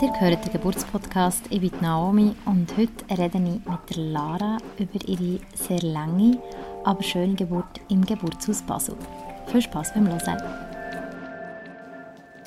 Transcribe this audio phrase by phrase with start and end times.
[0.00, 5.40] Ihr hört den Geburtspodcast «Ich bin Naomi» und heute rede ich mit Lara über ihre
[5.54, 6.40] sehr lange,
[6.84, 8.96] aber schöne Geburt im Geburtshaus Basel.
[9.48, 10.42] Viel Spaß beim Hören.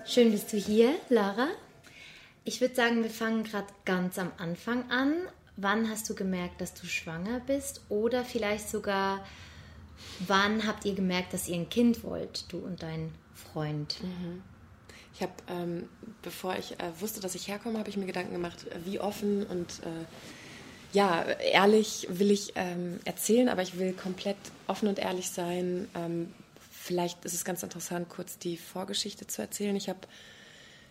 [0.06, 1.48] Schön bist du hier, Lara.
[2.44, 5.14] Ich würde sagen, wir fangen gerade ganz am Anfang an.
[5.56, 7.82] Wann hast du gemerkt, dass du schwanger bist?
[7.90, 9.24] Oder vielleicht sogar,
[10.28, 14.02] wann habt ihr gemerkt, dass ihr ein Kind wollt, du und dein Freund?
[14.02, 14.42] Mhm.
[15.14, 15.88] Ich habe, ähm,
[16.22, 19.70] bevor ich äh, wusste, dass ich herkomme, habe ich mir Gedanken gemacht, wie offen und
[19.84, 20.06] äh,
[20.92, 24.38] ja, ehrlich will ich ähm, erzählen, aber ich will komplett
[24.68, 25.90] offen und ehrlich sein.
[25.94, 26.34] Ähm,
[26.72, 29.76] vielleicht ist es ganz interessant, kurz die Vorgeschichte zu erzählen.
[29.76, 30.00] Ich habe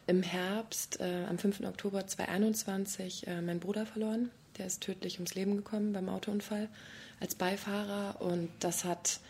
[0.07, 1.61] im Herbst, äh, am 5.
[1.61, 4.31] Oktober 2021, äh, meinen Bruder verloren.
[4.59, 6.69] Der ist tödlich ums Leben gekommen beim Autounfall
[7.21, 9.21] als Beifahrer und das hat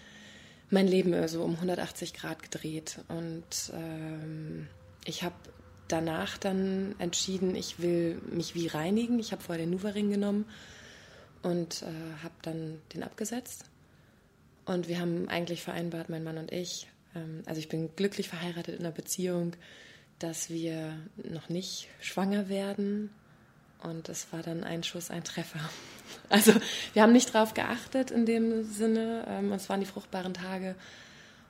[0.75, 3.01] mein Leben so also um 180 Grad gedreht.
[3.09, 4.69] Und ähm,
[5.07, 5.35] ich habe
[5.89, 9.19] danach dann entschieden, ich will mich wie reinigen.
[9.19, 10.45] Ich habe vorher den Nuvaring genommen
[11.43, 13.65] und äh, habe dann den abgesetzt.
[14.67, 18.75] Und wir haben eigentlich vereinbart, mein Mann und ich, ähm, also ich bin glücklich verheiratet
[18.75, 19.53] in einer Beziehung,
[20.19, 23.11] dass wir noch nicht schwanger werden.
[23.85, 25.61] Und es war dann ein Schuss, ein Treffer.
[26.31, 26.55] Also
[26.95, 29.27] wir haben nicht drauf geachtet in dem Sinne.
[29.29, 30.75] Ähm, es waren die fruchtbaren Tage.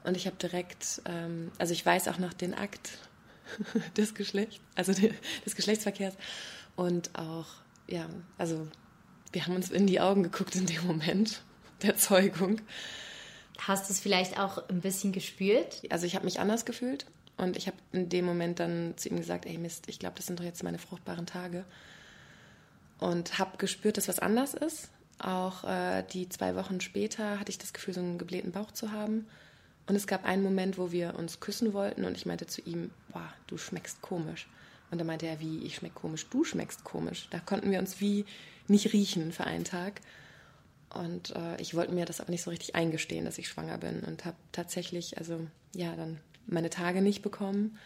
[0.03, 2.99] Und ich habe direkt, ähm, also ich weiß auch noch den Akt
[3.97, 4.93] des Geschlechts, also
[5.45, 6.15] des Geschlechtsverkehrs.
[6.77, 7.47] Und auch,
[7.87, 8.67] ja, also
[9.33, 11.43] wir haben uns in die Augen geguckt in dem Moment
[11.83, 12.61] der Zeugung.
[13.59, 15.83] Hast du es vielleicht auch ein bisschen gespürt?
[15.91, 19.17] Also ich habe mich anders gefühlt und ich habe in dem Moment dann zu ihm
[19.17, 21.65] gesagt, ey Mist, ich glaube, das sind doch jetzt meine fruchtbaren Tage.
[22.99, 24.91] Und habe gespürt, dass was anders ist.
[25.19, 28.93] Auch äh, die zwei Wochen später hatte ich das Gefühl, so einen geblähten Bauch zu
[28.93, 29.27] haben.
[29.87, 32.91] Und es gab einen Moment, wo wir uns küssen wollten und ich meinte zu ihm,
[33.13, 34.49] boah, du schmeckst komisch.
[34.91, 37.29] Und da meinte er, wie, ich schmeck komisch, du schmeckst komisch.
[37.31, 38.25] Da konnten wir uns wie
[38.69, 40.01] nicht riechen für einen Tag.
[40.91, 44.01] Und äh, ich wollte mir das aber nicht so richtig eingestehen, dass ich schwanger bin
[44.01, 47.79] und habe tatsächlich, also ja, dann meine Tage nicht bekommen.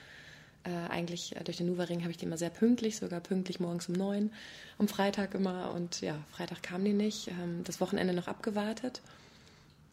[0.68, 3.88] Äh, eigentlich äh, durch den Nuvaring habe ich die immer sehr pünktlich, sogar pünktlich morgens
[3.88, 4.30] um neun,
[4.76, 5.72] am Freitag immer.
[5.72, 7.28] Und ja, Freitag kam die nicht.
[7.28, 9.00] Ähm, das Wochenende noch abgewartet.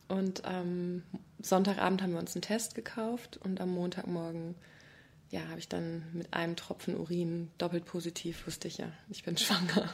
[0.08, 1.04] Und am
[1.40, 4.56] Sonntagabend haben wir uns einen Test gekauft und am Montagmorgen
[5.32, 9.38] ja, habe ich dann mit einem Tropfen Urin doppelt positiv, wusste ich ja, ich bin
[9.38, 9.90] schwanger.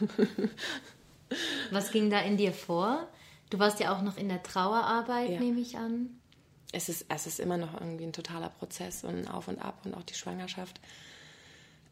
[1.70, 3.08] Was ging da in dir vor?
[3.50, 5.40] Du warst ja auch noch in der Trauerarbeit, ja.
[5.40, 6.21] nehme ich an.
[6.72, 9.94] Es ist, es ist immer noch irgendwie ein totaler Prozess und Auf und Ab und
[9.94, 10.80] auch die Schwangerschaft.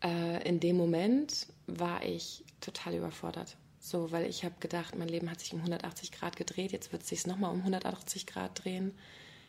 [0.03, 3.57] Äh, in dem Moment war ich total überfordert.
[3.79, 7.03] So, weil ich habe gedacht, mein Leben hat sich um 180 Grad gedreht, jetzt wird
[7.03, 8.93] es sich nochmal um 180 Grad drehen.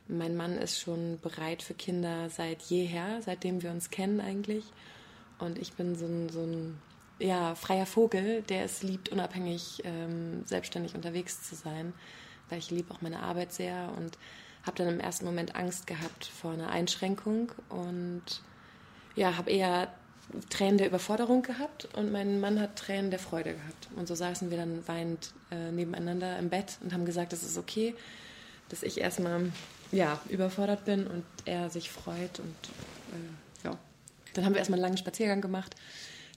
[0.07, 4.65] Mein Mann ist schon bereit für Kinder seit jeher, seitdem wir uns kennen eigentlich.
[5.39, 6.81] Und ich bin so ein, so ein
[7.19, 11.93] ja, freier Vogel, der es liebt, unabhängig ähm, selbstständig unterwegs zu sein,
[12.49, 14.19] weil ich liebe auch meine Arbeit sehr und
[14.65, 18.23] habe dann im ersten Moment Angst gehabt vor einer Einschränkung und
[19.17, 19.93] ja, habe eher
[20.49, 23.89] Tränen der Überforderung gehabt und mein Mann hat Tränen der Freude gehabt.
[23.97, 27.59] Und so saßen wir dann weinend äh, nebeneinander im Bett und haben gesagt, es ist
[27.59, 27.95] okay,
[28.69, 29.51] dass ich erstmal
[29.91, 32.39] ja, überfordert bin und er sich freut.
[32.39, 32.55] Und
[33.13, 33.79] äh, ja,
[34.35, 35.75] dann haben wir erstmal einen langen Spaziergang gemacht,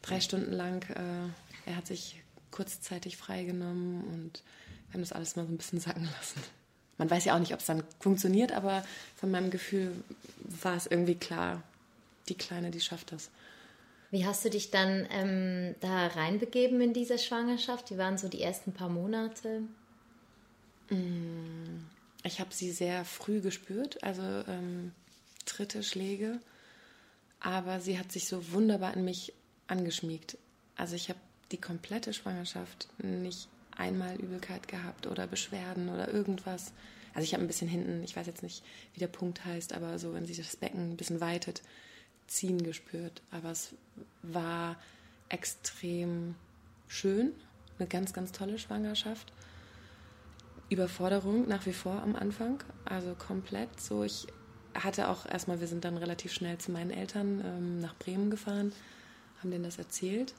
[0.02, 0.84] drei Stunden lang.
[0.90, 4.44] Äh, er hat sich kurzzeitig freigenommen und
[4.88, 6.42] wir haben das alles mal so ein bisschen sacken lassen.
[7.04, 8.82] Man weiß ja auch nicht, ob es dann funktioniert, aber
[9.18, 9.92] von meinem Gefühl
[10.62, 11.62] war es irgendwie klar,
[12.30, 13.30] die Kleine, die schafft das.
[14.10, 17.92] Wie hast du dich dann ähm, da reinbegeben in diese Schwangerschaft?
[17.92, 19.64] Wie waren so die ersten paar Monate?
[20.90, 21.84] Mm,
[22.24, 24.94] ich habe sie sehr früh gespürt, also ähm,
[25.44, 26.40] dritte Schläge.
[27.42, 29.34] Aber sie hat sich so wunderbar an mich
[29.68, 30.38] angeschmiegt.
[30.78, 31.20] Also ich habe
[31.52, 36.74] die komplette Schwangerschaft nicht einmal Übelkeit gehabt oder Beschwerden oder irgendwas.
[37.14, 38.64] Also ich habe ein bisschen hinten, ich weiß jetzt nicht,
[38.94, 41.62] wie der Punkt heißt, aber so, wenn sich das Becken ein bisschen weitet,
[42.28, 43.22] Ziehen gespürt.
[43.32, 43.76] Aber es
[44.22, 44.78] war
[45.30, 46.36] extrem
[46.88, 47.34] schön,
[47.78, 49.34] eine ganz, ganz tolle Schwangerschaft.
[50.70, 54.04] Überforderung nach wie vor am Anfang, also komplett so.
[54.04, 54.28] Ich
[54.74, 58.72] hatte auch erstmal, wir sind dann relativ schnell zu meinen Eltern ähm, nach Bremen gefahren,
[59.40, 60.34] haben denen das erzählt.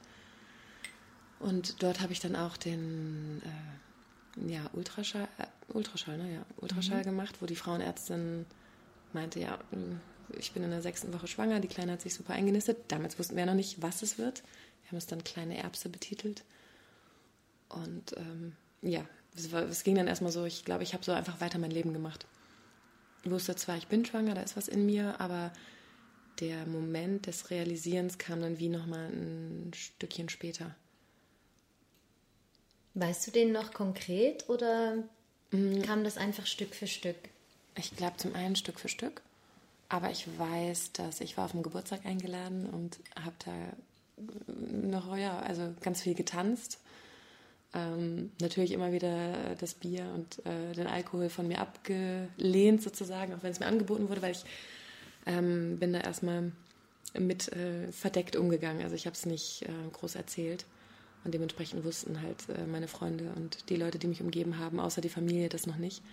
[1.39, 6.33] Und dort habe ich dann auch den äh, ja, Ultraschall, äh, Ultraschall, ne?
[6.33, 7.05] ja, Ultraschall mhm.
[7.05, 8.45] gemacht, wo die Frauenärztin
[9.13, 9.59] meinte, ja,
[10.37, 12.77] ich bin in der sechsten Woche schwanger, die Kleine hat sich super eingenistet.
[12.87, 14.43] Damals wussten wir noch nicht, was es wird.
[14.83, 16.43] Wir haben es dann kleine Erbse betitelt.
[17.69, 19.05] Und ähm, ja,
[19.35, 21.71] es, war, es, ging dann erstmal so, ich glaube, ich habe so einfach weiter mein
[21.71, 22.25] Leben gemacht.
[23.23, 25.51] wusste zwar, ich bin schwanger, da ist was in mir, aber
[26.39, 30.75] der Moment des Realisierens kam dann wie nochmal ein Stückchen später.
[32.95, 35.03] Weißt du den noch konkret oder
[35.51, 35.81] mhm.
[35.81, 37.17] kam das einfach Stück für Stück?
[37.77, 39.21] Ich glaube zum einen Stück für Stück,
[39.89, 43.51] aber ich weiß, dass ich war auf dem Geburtstag eingeladen und habe da
[44.81, 46.79] noch ja, also ganz viel getanzt.
[47.73, 53.43] Ähm, natürlich immer wieder das Bier und äh, den Alkohol von mir abgelehnt sozusagen, auch
[53.43, 54.45] wenn es mir angeboten wurde, weil ich
[55.25, 56.53] ähm, bin da erstmal
[57.19, 58.83] mit äh, verdeckt umgegangen.
[58.83, 60.65] Also ich habe es nicht äh, groß erzählt.
[61.25, 65.01] Und dementsprechend wussten halt äh, meine Freunde und die Leute, die mich umgeben haben, außer
[65.01, 66.03] die Familie, das noch nicht.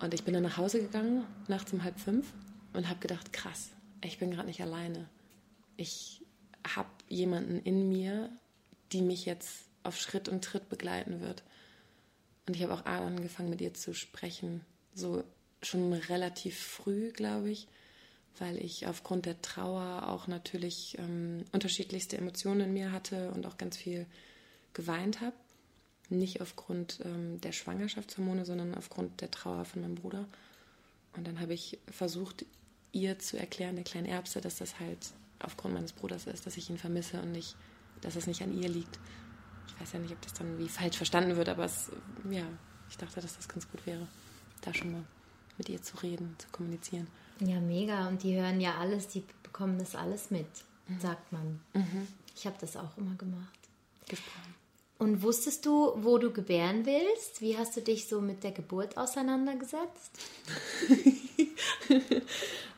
[0.00, 2.32] Und ich bin dann nach Hause gegangen, nachts um halb fünf,
[2.72, 3.70] und habe gedacht, krass,
[4.02, 5.08] ich bin gerade nicht alleine.
[5.76, 6.22] Ich
[6.66, 8.30] habe jemanden in mir,
[8.90, 11.44] die mich jetzt auf Schritt und Tritt begleiten wird.
[12.46, 14.62] Und ich habe auch angefangen, mit ihr zu sprechen.
[14.94, 15.24] So
[15.62, 17.68] schon relativ früh, glaube ich,
[18.38, 23.58] weil ich aufgrund der Trauer auch natürlich ähm, unterschiedlichste Emotionen in mir hatte und auch
[23.58, 24.06] ganz viel
[24.72, 25.36] geweint habe.
[26.10, 30.26] Nicht aufgrund ähm, der Schwangerschaftshormone, sondern aufgrund der Trauer von meinem Bruder.
[31.16, 32.44] Und dann habe ich versucht,
[32.92, 34.98] ihr zu erklären, der kleinen Erbse, dass das halt
[35.38, 37.56] aufgrund meines Bruders ist, dass ich ihn vermisse und nicht,
[38.00, 38.98] dass es nicht an ihr liegt.
[39.68, 41.90] Ich weiß ja nicht, ob das dann wie falsch verstanden wird, aber es,
[42.30, 42.46] ja,
[42.88, 44.06] ich dachte, dass das ganz gut wäre,
[44.62, 45.04] da schon mal
[45.56, 47.06] mit ihr zu reden, zu kommunizieren.
[47.40, 48.08] Ja, mega.
[48.08, 50.46] Und die hören ja alles, die bekommen das alles mit,
[50.88, 51.00] mhm.
[51.00, 51.60] sagt man.
[51.74, 52.08] Mhm.
[52.36, 53.58] Ich habe das auch immer gemacht.
[54.08, 54.54] Gesprochen.
[54.98, 57.40] Und wusstest du, wo du gebären willst?
[57.40, 60.12] Wie hast du dich so mit der Geburt auseinandergesetzt?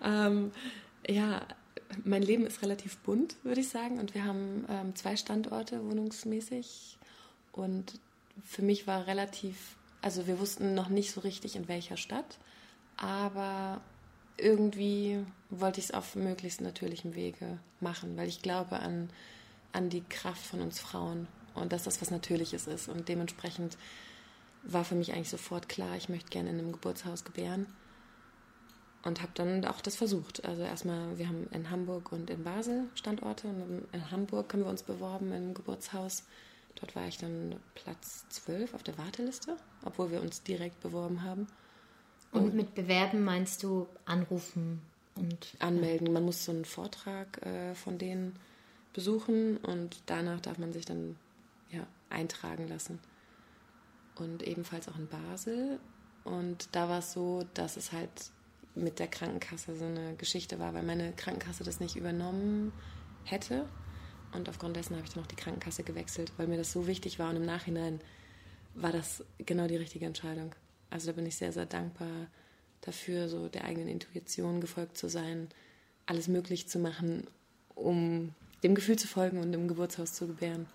[0.02, 0.50] ähm,
[1.06, 1.46] ja,
[2.04, 3.98] mein Leben ist relativ bunt, würde ich sagen.
[3.98, 6.96] Und wir haben ähm, zwei Standorte wohnungsmäßig.
[7.52, 8.00] Und
[8.44, 12.38] für mich war relativ, also wir wussten noch nicht so richtig, in welcher Stadt
[12.96, 13.80] aber
[14.38, 19.10] irgendwie wollte ich es auf möglichst natürlichem Wege machen, weil ich glaube an,
[19.72, 22.88] an die Kraft von uns Frauen und dass das was Natürliches ist.
[22.88, 23.76] Und dementsprechend
[24.62, 27.66] war für mich eigentlich sofort klar, ich möchte gerne in einem Geburtshaus gebären.
[29.02, 30.44] Und habe dann auch das versucht.
[30.44, 33.46] Also erstmal, wir haben in Hamburg und in Basel Standorte.
[33.46, 36.24] Und in Hamburg haben wir uns beworben im Geburtshaus.
[36.74, 41.46] Dort war ich dann Platz 12 auf der Warteliste, obwohl wir uns direkt beworben haben.
[42.32, 44.82] Und mit Bewerben meinst du anrufen
[45.14, 46.12] und anmelden?
[46.12, 48.36] Man muss so einen Vortrag äh, von denen
[48.92, 51.16] besuchen und danach darf man sich dann
[51.70, 52.98] ja, eintragen lassen.
[54.16, 55.78] Und ebenfalls auch in Basel.
[56.24, 58.10] Und da war es so, dass es halt
[58.74, 62.72] mit der Krankenkasse so eine Geschichte war, weil meine Krankenkasse das nicht übernommen
[63.24, 63.68] hätte.
[64.32, 67.18] Und aufgrund dessen habe ich dann auch die Krankenkasse gewechselt, weil mir das so wichtig
[67.18, 67.30] war.
[67.30, 68.00] Und im Nachhinein
[68.74, 70.54] war das genau die richtige Entscheidung.
[70.90, 72.28] Also da bin ich sehr, sehr dankbar
[72.80, 75.48] dafür, so der eigenen Intuition gefolgt zu sein,
[76.06, 77.26] alles möglich zu machen,
[77.74, 80.66] um dem Gefühl zu folgen und im Geburtshaus zu gebären.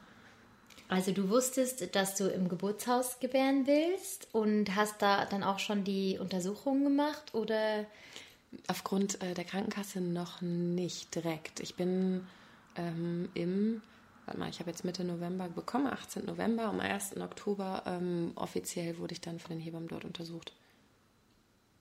[0.88, 5.84] Also du wusstest, dass du im Geburtshaus gebären willst und hast da dann auch schon
[5.84, 7.86] die Untersuchungen gemacht oder?
[8.68, 11.62] Aufgrund äh, der Krankenkasse noch nicht direkt.
[11.62, 12.28] Ich bin
[12.76, 13.82] ähm, im
[14.26, 16.26] warte mal, ich habe jetzt Mitte November bekommen, 18.
[16.26, 17.18] November, am 1.
[17.18, 20.54] Oktober ähm, offiziell wurde ich dann von den Hebammen dort untersucht.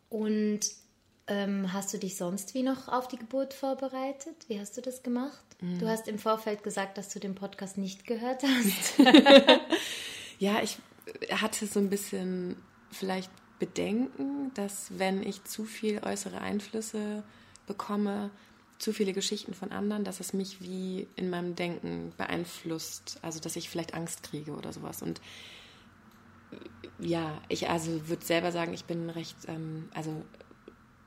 [0.08, 0.60] Und
[1.26, 4.34] ähm, hast du dich sonst wie noch auf die Geburt vorbereitet?
[4.48, 5.44] Wie hast du das gemacht?
[5.60, 5.78] Mhm.
[5.78, 8.98] Du hast im Vorfeld gesagt, dass du den Podcast nicht gehört hast.
[10.38, 10.78] ja, ich
[11.30, 12.56] hatte so ein bisschen
[12.90, 13.30] vielleicht
[13.60, 17.22] Bedenken, dass wenn ich zu viel äußere Einflüsse
[17.66, 18.30] bekomme,
[18.80, 23.18] zu viele Geschichten von anderen, dass es mich wie in meinem Denken beeinflusst.
[23.22, 25.02] Also, dass ich vielleicht Angst kriege oder sowas.
[25.02, 25.20] Und
[26.98, 30.24] ja, ich also würde selber sagen, ich bin recht, ähm, also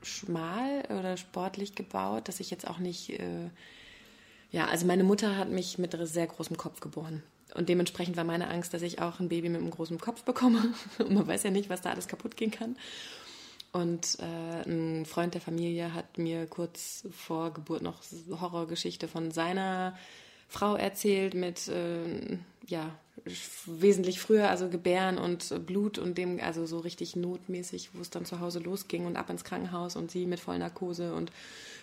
[0.02, 3.50] schmal oder sportlich gebaut, dass ich jetzt auch nicht, äh,
[4.50, 7.22] ja, also meine Mutter hat mich mit sehr großem Kopf geboren.
[7.54, 10.74] Und dementsprechend war meine Angst, dass ich auch ein Baby mit einem großen Kopf bekomme.
[10.98, 12.76] Und man weiß ja nicht, was da alles kaputt gehen kann.
[13.74, 19.98] Und äh, ein Freund der Familie hat mir kurz vor Geburt noch Horrorgeschichte von seiner
[20.48, 22.38] Frau erzählt mit äh,
[22.68, 22.88] ja
[23.66, 28.24] wesentlich früher, also Gebären und Blut und dem, also so richtig notmäßig, wo es dann
[28.24, 31.32] zu Hause losging und ab ins Krankenhaus und sie mit Vollnarkose und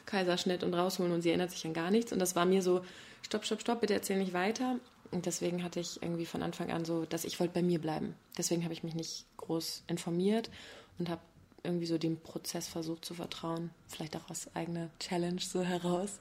[0.05, 2.13] Kaiserschnitt und rausholen und sie erinnert sich an gar nichts.
[2.13, 2.85] Und das war mir so,
[3.21, 4.79] stopp, stopp, stopp, bitte erzähl nicht weiter.
[5.11, 8.15] Und deswegen hatte ich irgendwie von Anfang an so, dass ich wollte bei mir bleiben.
[8.37, 10.49] Deswegen habe ich mich nicht groß informiert
[10.97, 11.19] und habe
[11.63, 16.19] irgendwie so dem Prozess versucht zu vertrauen, vielleicht auch aus eigener Challenge so heraus.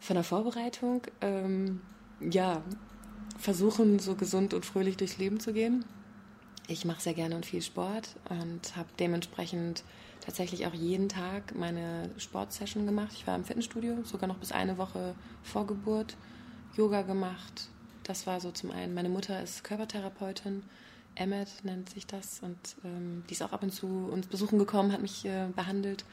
[0.00, 1.80] Von der Vorbereitung, ähm,
[2.20, 2.62] ja,
[3.38, 5.84] versuchen so gesund und fröhlich durchs Leben zu gehen.
[6.66, 9.84] Ich mache sehr gerne und viel Sport und habe dementsprechend
[10.20, 13.12] tatsächlich auch jeden Tag meine Sportsession gemacht.
[13.14, 16.16] Ich war im Fitnessstudio, sogar noch bis eine Woche vor Geburt,
[16.76, 17.70] Yoga gemacht.
[18.02, 18.92] Das war so zum einen.
[18.92, 20.62] Meine Mutter ist Körpertherapeutin,
[21.18, 24.92] Emmet nennt sich das, und ähm, die ist auch ab und zu uns besuchen gekommen,
[24.92, 26.04] hat mich äh, behandelt.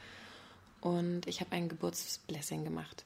[0.81, 3.05] Und ich habe ein Geburtsblessing gemacht,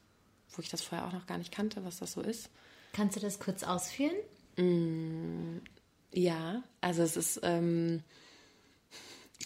[0.52, 2.50] wo ich das vorher auch noch gar nicht kannte, was das so ist.
[2.94, 4.16] Kannst du das kurz ausführen?
[4.58, 5.62] Mm,
[6.12, 8.04] ja, also es ist, ähm,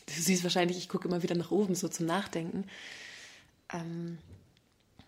[0.05, 2.65] du siehst wahrscheinlich, ich gucke immer wieder nach oben, so zum Nachdenken.
[3.71, 4.17] Ähm,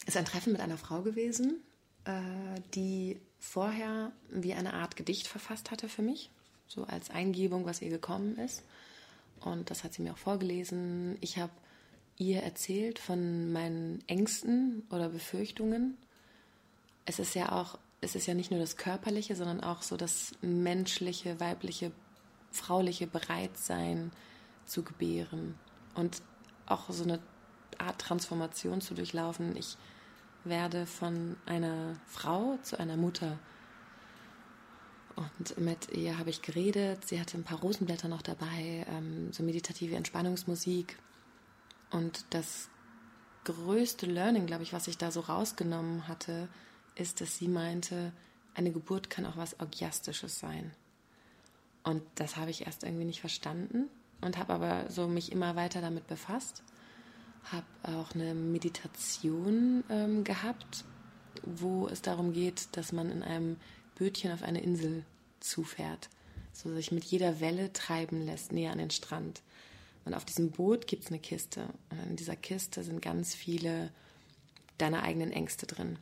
[0.05, 1.61] ist ein Treffen mit einer Frau gewesen,
[2.03, 6.29] äh, die vorher wie eine Art Gedicht verfasst hatte für mich,
[6.75, 8.63] so als Eingebung, was ihr gekommen ist.
[9.39, 11.17] Und das hat sie mir auch vorgelesen.
[11.21, 11.51] Ich habe
[12.17, 15.97] ihr erzählt von meinen Ängsten oder Befürchtungen.
[17.05, 20.33] Es ist ja auch es ist ja nicht nur das Körperliche, sondern auch so das
[20.41, 21.91] menschliche, weibliche,
[22.51, 24.11] frauliche Bereitsein
[24.65, 25.55] zu gebären
[25.95, 26.21] und
[26.67, 27.19] auch so eine
[27.79, 29.55] Art Transformation zu durchlaufen.
[29.57, 29.77] Ich
[30.43, 33.39] werde von einer Frau zu einer Mutter.
[35.15, 37.07] Und mit ihr habe ich geredet.
[37.07, 40.97] Sie hatte ein paar Rosenblätter noch dabei, ähm, so meditative Entspannungsmusik.
[41.89, 42.69] Und das
[43.45, 46.49] größte Learning, glaube ich, was ich da so rausgenommen hatte,
[46.95, 48.11] ist, dass sie meinte,
[48.55, 50.71] eine Geburt kann auch was Orgiastisches sein.
[51.83, 53.89] Und das habe ich erst irgendwie nicht verstanden
[54.21, 56.63] und habe aber so mich immer weiter damit befasst.
[57.51, 60.83] Habe auch eine Meditation ähm, gehabt,
[61.43, 63.57] wo es darum geht, dass man in einem
[63.95, 65.03] Bötchen auf eine Insel
[65.39, 66.09] zufährt,
[66.53, 69.41] so sich mit jeder Welle treiben lässt, näher an den Strand.
[70.05, 71.67] Und auf diesem Boot gibt es eine Kiste.
[71.89, 73.91] Und in dieser Kiste sind ganz viele
[74.77, 75.97] deiner eigenen Ängste drin.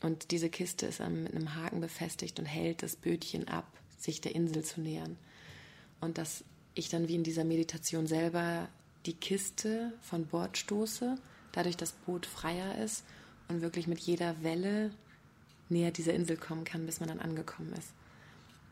[0.00, 3.66] Und diese Kiste ist mit einem Haken befestigt und hält das Bötchen ab,
[3.98, 5.16] sich der Insel zu nähern.
[6.00, 6.44] Und dass
[6.74, 8.68] ich dann wie in dieser Meditation selber
[9.06, 11.16] die Kiste von Bord stoße,
[11.52, 13.04] dadurch das Boot freier ist
[13.48, 14.92] und wirklich mit jeder Welle
[15.68, 17.92] näher dieser Insel kommen kann, bis man dann angekommen ist.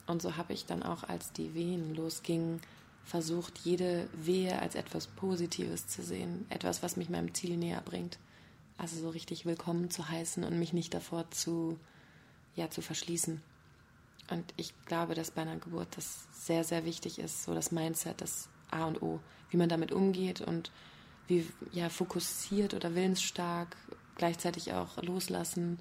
[0.06, 2.60] Und so habe ich dann auch, als die Wehen losgingen,
[3.04, 8.18] versucht, jede Wehe als etwas Positives zu sehen, etwas, was mich meinem Ziel näher bringt
[8.78, 11.78] also so richtig willkommen zu heißen und mich nicht davor zu,
[12.54, 13.40] ja, zu verschließen.
[14.30, 18.20] Und ich glaube, dass bei einer Geburt das sehr, sehr wichtig ist, so das Mindset,
[18.20, 20.72] das A und O, wie man damit umgeht und
[21.28, 23.76] wie ja, fokussiert oder willensstark,
[24.16, 25.78] gleichzeitig auch loslassen,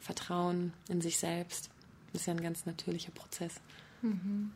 [0.00, 1.70] Vertrauen in sich selbst.
[2.12, 3.54] Das ist ja ein ganz natürlicher Prozess.
[4.02, 4.52] Mhm.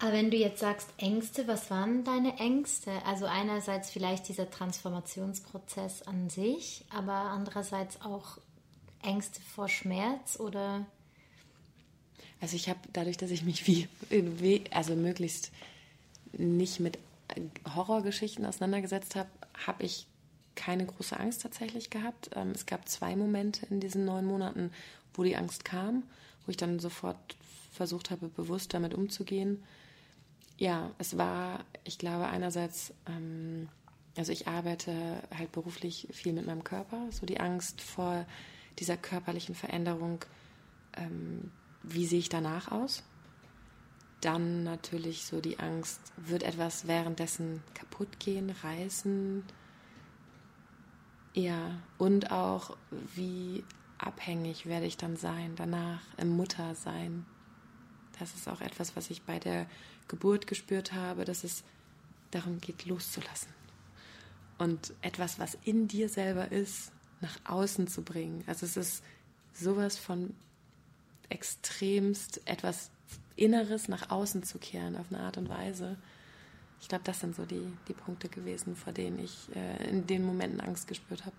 [0.00, 2.90] Aber wenn du jetzt sagst Ängste, was waren deine Ängste?
[3.04, 8.38] Also einerseits vielleicht dieser Transformationsprozess an sich, aber andererseits auch
[9.02, 10.86] Ängste vor Schmerz oder?
[12.40, 15.52] Also ich habe dadurch, dass ich mich wie, also möglichst
[16.32, 16.98] nicht mit
[17.74, 19.28] Horrorgeschichten auseinandergesetzt habe,
[19.66, 20.06] habe ich
[20.60, 22.30] keine große Angst tatsächlich gehabt.
[22.34, 24.70] Ähm, es gab zwei Momente in diesen neun Monaten,
[25.14, 26.04] wo die Angst kam,
[26.44, 27.16] wo ich dann sofort
[27.72, 29.62] versucht habe, bewusst damit umzugehen
[30.60, 33.68] ja, es war, ich glaube, einerseits, ähm,
[34.16, 38.26] also ich arbeite halt beruflich viel mit meinem Körper, so die Angst vor
[38.78, 40.22] dieser körperlichen Veränderung,
[40.96, 41.50] ähm,
[41.82, 43.02] wie sehe ich danach aus?
[44.20, 49.42] Dann natürlich so die Angst, wird etwas währenddessen kaputt gehen, reißen?
[51.32, 52.76] Ja, und auch,
[53.14, 53.64] wie
[53.98, 57.24] abhängig werde ich dann sein danach im Muttersein?
[58.18, 59.66] Das ist auch etwas, was ich bei der
[60.08, 61.62] Geburt gespürt habe, dass es
[62.30, 63.52] darum geht, loszulassen.
[64.58, 68.44] Und etwas, was in dir selber ist, nach außen zu bringen.
[68.46, 69.02] Also es ist
[69.54, 70.34] sowas von
[71.28, 72.90] extremst etwas
[73.36, 75.96] Inneres nach außen zu kehren auf eine Art und Weise.
[76.80, 80.24] Ich glaube, das sind so die, die Punkte gewesen, vor denen ich äh, in den
[80.24, 81.36] Momenten Angst gespürt habe.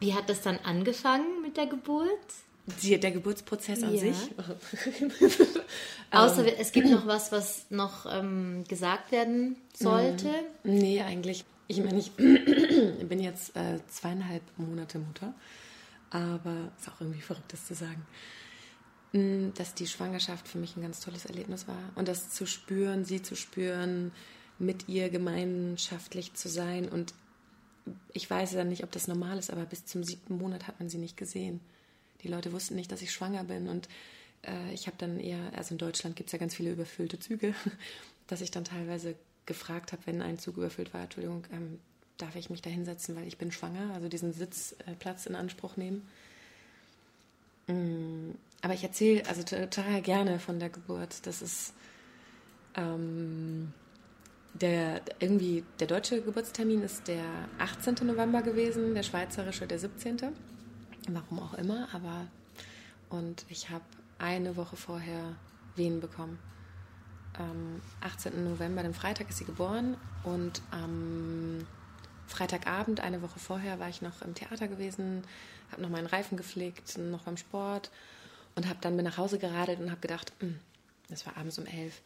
[0.00, 2.08] Wie hat das dann angefangen mit der Geburt?
[2.82, 4.00] Die, der Geburtsprozess an ja.
[4.00, 4.16] sich.
[6.10, 6.54] Außer ähm.
[6.58, 10.28] es gibt noch was, was noch ähm, gesagt werden sollte.
[10.64, 11.44] Mm, nee, eigentlich.
[11.68, 15.34] Ich meine, ich bin jetzt äh, zweieinhalb Monate Mutter,
[16.10, 18.06] aber ist auch irgendwie verrückt, das zu sagen.
[19.12, 21.90] Mm, dass die Schwangerschaft für mich ein ganz tolles Erlebnis war.
[21.96, 24.12] Und das zu spüren, sie zu spüren,
[24.58, 26.88] mit ihr gemeinschaftlich zu sein.
[26.88, 27.14] Und
[28.12, 30.88] ich weiß ja nicht, ob das normal ist, aber bis zum siebten Monat hat man
[30.88, 31.60] sie nicht gesehen.
[32.22, 33.68] Die Leute wussten nicht, dass ich schwanger bin.
[33.68, 33.88] Und
[34.42, 37.54] äh, ich habe dann eher, also in Deutschland gibt es ja ganz viele überfüllte Züge,
[38.28, 41.80] dass ich dann teilweise gefragt habe, wenn ein Zug überfüllt war, Entschuldigung, ähm,
[42.18, 46.06] darf ich mich da hinsetzen, weil ich bin schwanger, also diesen Sitzplatz in Anspruch nehmen.
[47.66, 51.26] Mm, aber ich erzähle also total gerne von der Geburt.
[51.26, 51.72] Das ist,
[52.74, 53.72] ähm,
[54.54, 57.24] der irgendwie der deutsche Geburtstermin ist der
[57.58, 58.06] 18.
[58.06, 60.18] November gewesen, der schweizerische der 17.
[61.08, 62.26] Warum auch immer, aber
[63.08, 63.84] und ich habe
[64.18, 65.36] eine Woche vorher
[65.74, 66.38] Wehen bekommen.
[67.38, 68.44] Am 18.
[68.44, 71.66] November, dem Freitag, ist sie geboren und am
[72.26, 75.22] Freitagabend, eine Woche vorher, war ich noch im Theater gewesen,
[75.72, 77.90] habe noch meinen Reifen gepflegt, noch beim Sport
[78.54, 80.58] und habe dann bin nach Hause geradelt und habe gedacht, hm,
[81.08, 82.02] das war abends um elf,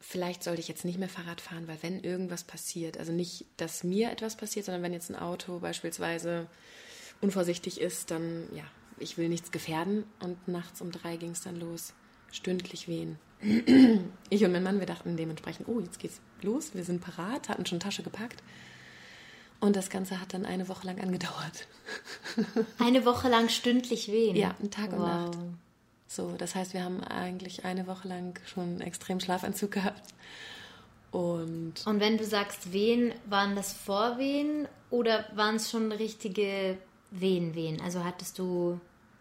[0.00, 3.84] vielleicht sollte ich jetzt nicht mehr Fahrrad fahren, weil wenn irgendwas passiert, also nicht, dass
[3.84, 6.46] mir etwas passiert, sondern wenn jetzt ein Auto beispielsweise
[7.20, 8.64] unvorsichtig ist, dann ja,
[8.98, 10.04] ich will nichts gefährden.
[10.20, 11.94] Und nachts um drei ging es dann los,
[12.32, 13.18] stündlich wehen.
[14.28, 17.64] Ich und mein Mann, wir dachten dementsprechend, oh, jetzt geht's los, wir sind parat, hatten
[17.64, 18.42] schon Tasche gepackt.
[19.60, 21.66] Und das Ganze hat dann eine Woche lang angedauert.
[22.78, 24.36] Eine Woche lang stündlich wehen?
[24.36, 24.98] Ja, ein Tag wow.
[24.98, 25.38] und Nacht.
[26.08, 30.14] So, das heißt, wir haben eigentlich eine Woche lang schon extrem Schlafanzug gehabt.
[31.10, 36.78] Und, und wenn du sagst Wehen, waren das Vorwehen oder waren es schon richtige
[37.10, 37.80] Wehen, Wehen?
[37.80, 38.80] Also hattest du,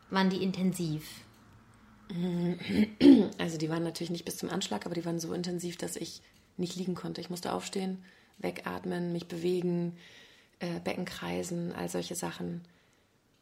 [0.09, 1.07] waren die intensiv?
[3.37, 6.21] Also die waren natürlich nicht bis zum Anschlag, aber die waren so intensiv, dass ich
[6.57, 7.19] nicht liegen konnte.
[7.19, 8.03] Ich musste aufstehen,
[8.37, 9.97] wegatmen, mich bewegen,
[10.59, 12.61] äh, Becken kreisen, all solche Sachen.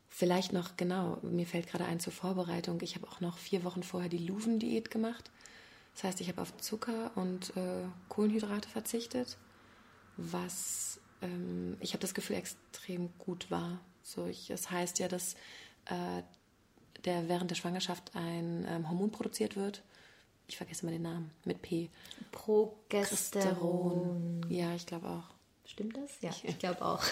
[0.10, 2.82] Vielleicht noch, genau, mir fällt gerade ein zur Vorbereitung.
[2.82, 5.32] Ich habe auch noch vier Wochen vorher die Luven-Diät gemacht.
[5.96, 9.38] Das heißt, ich habe auf Zucker und äh, Kohlenhydrate verzichtet,
[10.17, 13.79] was ähm, ich habe das Gefühl extrem gut war.
[14.03, 15.36] So, ich, das heißt ja, dass
[15.86, 16.24] äh,
[17.05, 19.84] der während der Schwangerschaft ein ähm, Hormon produziert wird.
[20.48, 21.89] Ich vergesse mal den Namen mit P.
[22.32, 24.46] Progesteron.
[24.50, 25.33] Ja, ich glaube auch.
[25.65, 26.12] Stimmt das?
[26.22, 27.03] Ja, ich, glaube auch.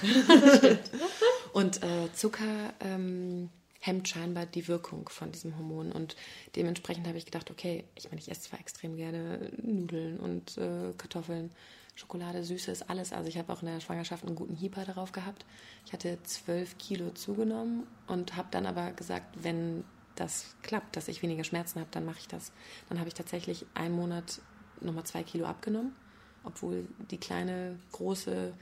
[1.54, 5.92] und äh, Zucker ähm, hemmt scheinbar die Wirkung von diesem Hormon.
[5.92, 6.16] Und
[6.56, 10.94] dementsprechend habe ich gedacht, okay, ich meine, ich esse zwar extrem gerne Nudeln und äh,
[10.98, 11.52] Kartoffeln,
[11.96, 13.14] Schokolade, Süßes, alles.
[13.14, 15.46] Also ich habe auch in der Schwangerschaft einen guten Hieper darauf gehabt.
[15.86, 19.84] Ich hatte zwölf Kilo zugenommen und habe dann aber gesagt, wenn
[20.16, 22.52] das klappt, dass ich weniger Schmerzen habe, dann mache ich das.
[22.90, 24.42] Dann habe ich tatsächlich einen Monat
[24.82, 25.96] nochmal zwei Kilo abgenommen
[26.44, 28.54] obwohl die kleine, große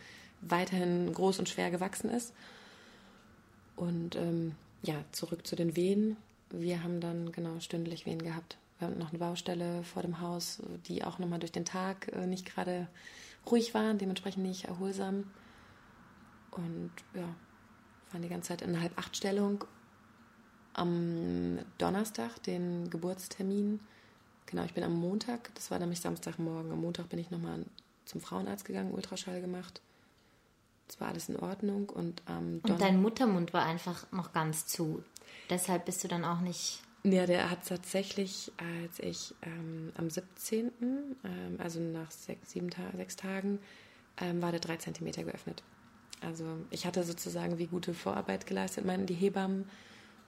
[0.42, 2.34] weiterhin groß und schwer gewachsen ist.
[3.76, 6.18] Und ähm, ja, zurück zu den Wehen.
[6.50, 8.58] Wir haben dann genau stündlich Wehen gehabt.
[8.78, 12.26] Wir haben noch eine Baustelle vor dem Haus, die auch nochmal durch den Tag äh,
[12.26, 12.88] nicht gerade
[13.50, 15.26] ruhig war, dementsprechend nicht erholsam.
[16.52, 17.28] Und ja,
[18.12, 19.66] waren die ganze Zeit in halb acht Stellung.
[20.74, 23.80] Am Donnerstag, den Geburtstermin,
[24.50, 27.64] Genau, ich bin am Montag, das war nämlich Samstagmorgen, am Montag bin ich nochmal
[28.06, 29.80] zum Frauenarzt gegangen, Ultraschall gemacht.
[30.88, 35.04] Es war alles in Ordnung und am Und dein Muttermund war einfach noch ganz zu.
[35.52, 36.82] Deshalb bist du dann auch nicht.
[37.04, 42.82] Ja, der hat tatsächlich, als ich ähm, am 17., ähm, also nach sechs, sieben Ta
[42.96, 43.60] sechs Tagen,
[44.20, 45.62] ähm, war der drei Zentimeter geöffnet.
[46.22, 49.70] Also ich hatte sozusagen wie gute Vorarbeit geleistet, meinen die Hebammen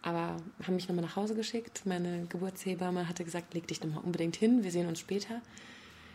[0.01, 1.85] aber haben mich nochmal nach Hause geschickt.
[1.85, 5.41] Meine Geburtshebamme hatte gesagt, leg dich nochmal unbedingt hin, wir sehen uns später.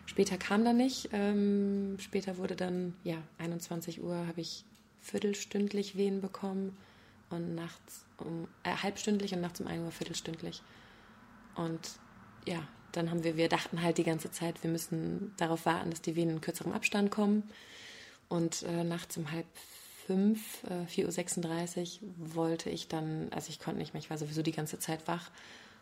[0.07, 1.09] Später kam dann nicht.
[1.13, 4.65] Ähm, später wurde dann, ja, 21 Uhr habe ich
[5.01, 6.77] viertelstündlich Wehen bekommen
[7.31, 10.63] und nachts um, äh, halbstündlich und nachts um 1 Uhr viertelstündlich.
[11.55, 11.99] Und
[12.47, 16.03] ja, dann haben wir, wir dachten halt die ganze Zeit, wir müssen darauf warten, dass
[16.03, 17.43] die Wehen in kürzerem Abstand kommen.
[18.29, 19.47] Und äh, nachts um halb
[20.07, 24.43] 5, äh, 4.36 Uhr wollte ich dann, also ich konnte nicht mehr, ich war sowieso
[24.43, 25.31] die ganze Zeit wach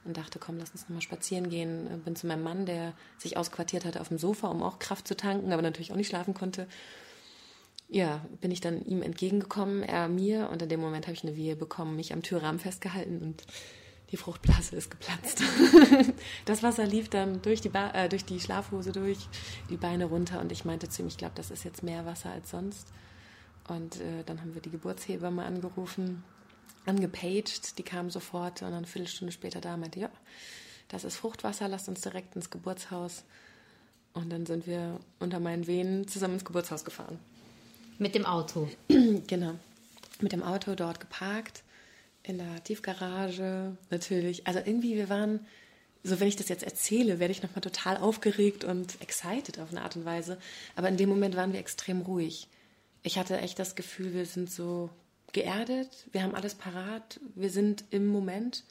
[0.04, 1.86] und dachte, komm, lass uns nochmal spazieren gehen.
[1.86, 5.06] Äh, bin zu meinem Mann, der sich ausquartiert hatte auf dem Sofa, um auch Kraft
[5.06, 6.66] zu tanken, aber natürlich auch nicht schlafen konnte.
[7.88, 11.36] Ja, bin ich dann ihm entgegengekommen, er mir, und in dem Moment habe ich eine
[11.36, 13.44] Wehe bekommen, mich am Türrahmen festgehalten und
[14.10, 15.42] die Fruchtblase ist geplatzt.
[16.46, 19.18] das Wasser lief dann durch die, ba äh, durch die Schlafhose durch,
[19.68, 22.30] die Beine runter und ich meinte zu ihm, ich glaube, das ist jetzt mehr Wasser
[22.30, 22.88] als sonst.
[23.68, 26.22] Und äh, dann haben wir die Geburtshebamme angerufen,
[26.86, 30.10] angepaged, die kam sofort und dann eine Viertelstunde später da meinte, ja,
[30.88, 33.24] das ist Fruchtwasser, lasst uns direkt ins Geburtshaus.
[34.12, 37.18] Und dann sind wir unter meinen Venen zusammen ins Geburtshaus gefahren.
[37.98, 38.68] Mit dem Auto?
[38.88, 39.54] genau.
[40.20, 41.64] Mit dem Auto dort geparkt,
[42.22, 44.46] in der Tiefgarage natürlich.
[44.46, 45.40] Also irgendwie, wir waren,
[46.04, 49.82] so wenn ich das jetzt erzähle, werde ich nochmal total aufgeregt und excited auf eine
[49.82, 50.38] Art und Weise.
[50.76, 52.46] Aber in dem Moment waren wir extrem ruhig
[53.04, 54.90] ich hatte echt das Gefühl, wir sind so
[55.32, 58.64] geerdet, wir haben alles parat, wir sind im Moment.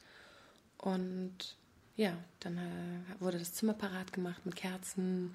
[0.76, 1.56] Und
[1.96, 5.34] ja, dann äh, wurde das Zimmer parat gemacht mit Kerzen,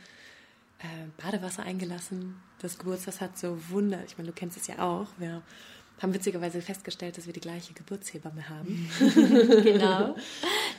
[0.80, 2.36] äh, Badewasser eingelassen.
[2.62, 5.08] Das Geburtshaus hat so Wunder, ich meine, du kennst es ja auch.
[5.18, 5.42] Wir
[6.02, 8.90] haben witzigerweise festgestellt, dass wir die gleiche Geburtshebamme haben.
[9.64, 10.16] genau.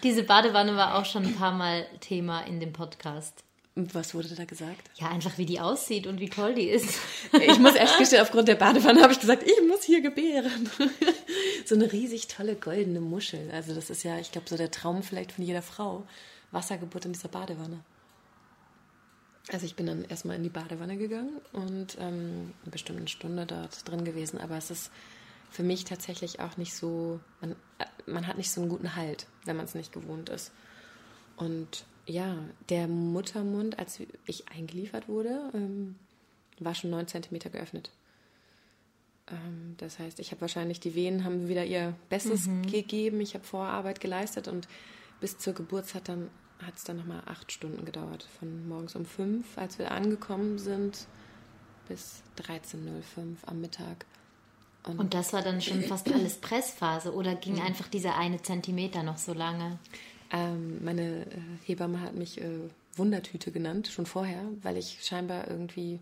[0.02, 3.44] Diese Badewanne war auch schon ein paar Mal Thema in dem Podcast.
[3.76, 4.90] Was wurde da gesagt?
[4.96, 6.98] Ja, einfach wie die aussieht und wie toll die ist.
[7.32, 10.68] Ich muss echt gestehen, aufgrund der Badewanne habe ich gesagt, ich muss hier gebären.
[11.66, 13.48] So eine riesig tolle goldene Muschel.
[13.52, 16.04] Also das ist ja, ich glaube, so der Traum vielleicht von jeder Frau.
[16.50, 17.84] Wassergeburt in dieser Badewanne.
[19.52, 23.88] Also ich bin dann erstmal in die Badewanne gegangen und ähm, bestimmt eine Stunde dort
[23.88, 24.40] drin gewesen.
[24.40, 24.90] Aber es ist
[25.50, 27.56] für mich tatsächlich auch nicht so, man,
[28.06, 30.52] man hat nicht so einen guten Halt, wenn man es nicht gewohnt ist.
[31.36, 32.36] Und ja,
[32.68, 35.96] der Muttermund, als ich eingeliefert wurde, ähm,
[36.58, 37.90] war schon 9 cm geöffnet.
[39.28, 42.66] Ähm, das heißt, ich habe wahrscheinlich, die Venen haben wieder ihr Bestes mhm.
[42.66, 43.20] gegeben.
[43.20, 44.68] Ich habe Vorarbeit geleistet und
[45.20, 46.28] bis zur Geburt hat dann
[46.66, 48.28] hat es dann nochmal acht Stunden gedauert.
[48.38, 51.06] Von morgens um fünf, als wir angekommen sind,
[51.88, 54.04] bis 13.05 am Mittag.
[54.86, 59.02] Und, und, das war dann schon fast alles Pressphase oder ging einfach dieser eine Zentimeter
[59.02, 59.78] noch so lange?
[60.32, 61.26] Ähm, meine äh,
[61.64, 65.98] Hebamme hat mich äh, Wundertüte genannt, schon vorher, weil ich scheinbar irgendwie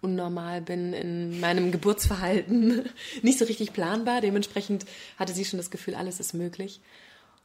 [0.00, 2.88] unnormal bin in meinem Geburtsverhalten.
[3.22, 4.20] Nicht so richtig planbar.
[4.20, 4.84] Dementsprechend
[5.18, 6.80] hatte sie schon das Gefühl, alles ist möglich.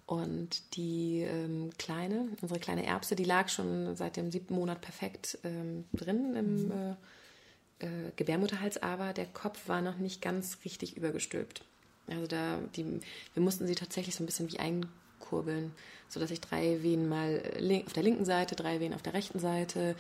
[0.06, 5.38] Und die ähm, kleine, unsere kleine Erbse, die lag schon seit dem siebten Monat perfekt
[5.44, 6.72] ähm, drin im mhm.
[6.72, 11.64] äh, äh, Gebärmutterhals, aber der Kopf war noch nicht ganz richtig übergestülpt.
[12.08, 13.00] Also da, die,
[13.36, 14.60] wir mussten sie tatsächlich so ein bisschen wie
[15.20, 15.74] einkurbeln,
[16.08, 17.42] sodass ich drei Wehen mal
[17.86, 19.96] auf der linken Seite, drei Wehen auf der rechten Seite,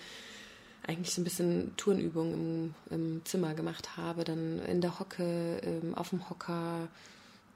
[0.88, 5.93] eigentlich so ein bisschen Turnübungen im, im Zimmer gemacht habe, dann in der Hocke, ähm,
[5.95, 6.88] auf dem Hocker,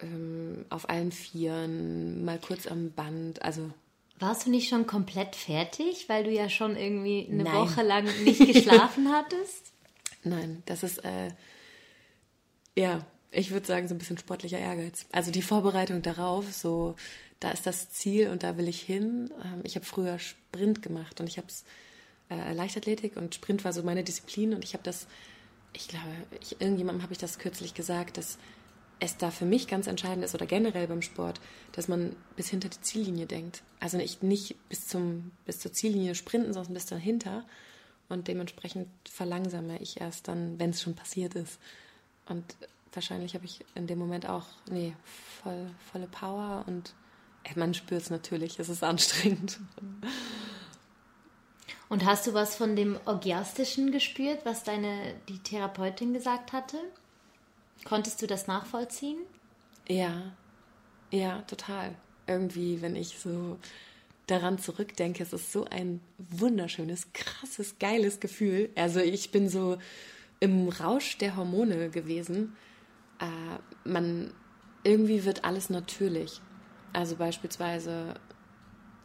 [0.02, 3.42] ähm, auf allen Vieren, mal kurz am Band.
[3.42, 3.72] Also
[4.20, 7.54] warst du nicht schon komplett fertig, weil du ja schon irgendwie eine Nein.
[7.54, 9.72] Woche lang nicht geschlafen hattest?
[10.24, 11.30] Nein, das ist äh,
[12.76, 15.06] ja, ich würde sagen so ein bisschen sportlicher Ehrgeiz.
[15.12, 16.96] Also die Vorbereitung darauf, so
[17.44, 19.30] da ist das Ziel und da will ich hin.
[19.44, 21.66] Ähm, ich habe früher Sprint gemacht und ich habe es
[22.30, 25.08] äh, Leichtathletik und Sprint war so meine Disziplin und ich habe das,
[25.74, 26.08] ich glaube,
[26.40, 28.38] ich, irgendjemandem habe ich das kürzlich gesagt, dass
[29.00, 31.42] es da für mich ganz entscheidend ist oder generell beim Sport,
[31.74, 33.62] dass man bis hinter die Ziellinie denkt.
[33.82, 37.46] Also nicht, nicht bis, zum, bis zur Ziellinie sprinten, sondern bis dahinter.
[38.08, 41.60] Und dementsprechend verlangsame ich erst dann, wenn es schon passiert ist.
[42.30, 42.56] Und
[42.94, 44.96] wahrscheinlich habe ich in dem Moment auch, nee,
[45.42, 46.94] voll, volle Power und
[47.56, 49.60] man spürt es natürlich, es ist anstrengend.
[51.90, 56.78] Und hast du was von dem Orgiastischen gespürt, was deine die Therapeutin gesagt hatte?
[57.84, 59.20] Konntest du das nachvollziehen?
[59.88, 60.34] Ja,
[61.12, 61.94] ja, total.
[62.26, 63.60] Irgendwie, wenn ich so
[64.26, 68.70] daran zurückdenke, es ist so ein wunderschönes, krasses, geiles Gefühl.
[68.76, 69.78] Also ich bin so
[70.40, 72.56] im Rausch der Hormone gewesen.
[73.20, 74.34] Äh, man
[74.84, 76.42] irgendwie wird alles natürlich.
[76.94, 78.14] Also beispielsweise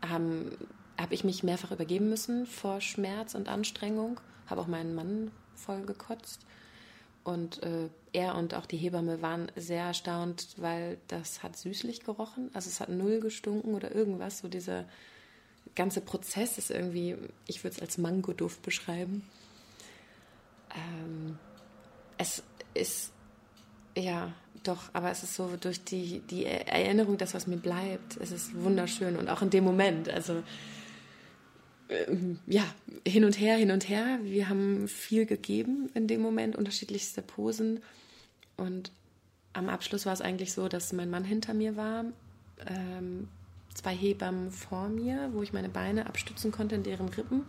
[0.03, 5.83] habe ich mich mehrfach übergeben müssen vor Schmerz und Anstrengung, habe auch meinen Mann voll
[5.85, 6.43] gekotzt.
[7.25, 12.51] Und äh, er und auch die Hebamme waren sehr erstaunt, weil das hat süßlich gerochen.
[12.55, 14.39] Also es hat null gestunken oder irgendwas.
[14.39, 14.87] So dieser
[15.75, 19.29] ganze Prozess ist irgendwie, ich würde es als Mangoduft beschreiben.
[20.75, 21.39] Ähm,
[22.17, 22.43] es
[22.75, 23.13] ist,
[23.99, 24.33] ja,
[24.63, 28.55] doch, aber es ist so durch die, die Erinnerung, das, was mir bleibt, es ist
[28.55, 29.17] wunderschön.
[29.17, 30.43] Und auch in dem Moment, also
[31.89, 32.65] ähm, ja,
[33.07, 34.19] hin und her, hin und her.
[34.23, 37.81] Wir haben viel gegeben in dem Moment, unterschiedlichste Posen.
[38.57, 38.93] Und
[39.53, 42.05] am Abschluss war es eigentlich so, dass mein Mann hinter mir war,
[42.67, 43.29] ähm,
[43.75, 47.45] zwei Hebammen vor mir, wo ich meine Beine abstützen konnte in deren Rippen.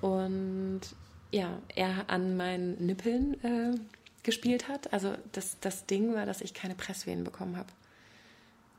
[0.00, 0.80] Und
[1.32, 3.74] ja, er an meinen Nippeln äh,
[4.22, 4.92] gespielt hat.
[4.92, 7.72] Also das, das Ding war, dass ich keine Presswehen bekommen habe.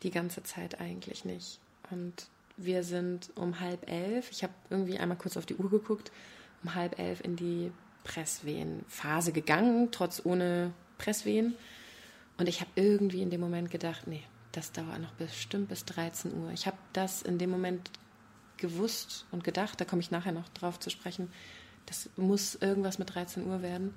[0.04, 1.60] Die ganze Zeit eigentlich nicht.
[1.90, 2.28] Und
[2.58, 6.12] wir sind um halb elf, ich habe irgendwie einmal kurz auf die Uhr geguckt,
[6.64, 7.72] um halb elf in die
[8.04, 11.56] Presswehenphase gegangen, trotz ohne Presswehen.
[12.38, 16.34] Und ich habe irgendwie in dem Moment gedacht, nee, das dauert noch bestimmt bis 13
[16.34, 16.52] Uhr.
[16.52, 17.92] Ich habe das in dem Moment
[18.58, 21.32] gewusst und gedacht, da komme ich nachher noch drauf zu sprechen,
[21.88, 23.94] das muss irgendwas mit 13 Uhr werden.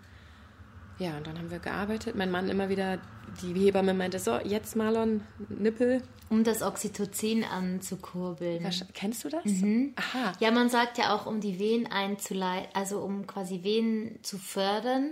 [0.99, 2.15] Ja, und dann haben wir gearbeitet.
[2.15, 2.99] Mein Mann immer wieder,
[3.43, 6.03] die Hebamme meinte, so, jetzt Marlon, Nippel.
[6.31, 8.69] Um das Oxytocin anzukurbeln.
[8.95, 9.45] Kennst du das?
[9.45, 9.95] Mhm.
[9.97, 10.33] Aha.
[10.41, 15.11] Ja, man sagt ja auch, um die Wehen einzuleiten, also um quasi Wehen zu fördern,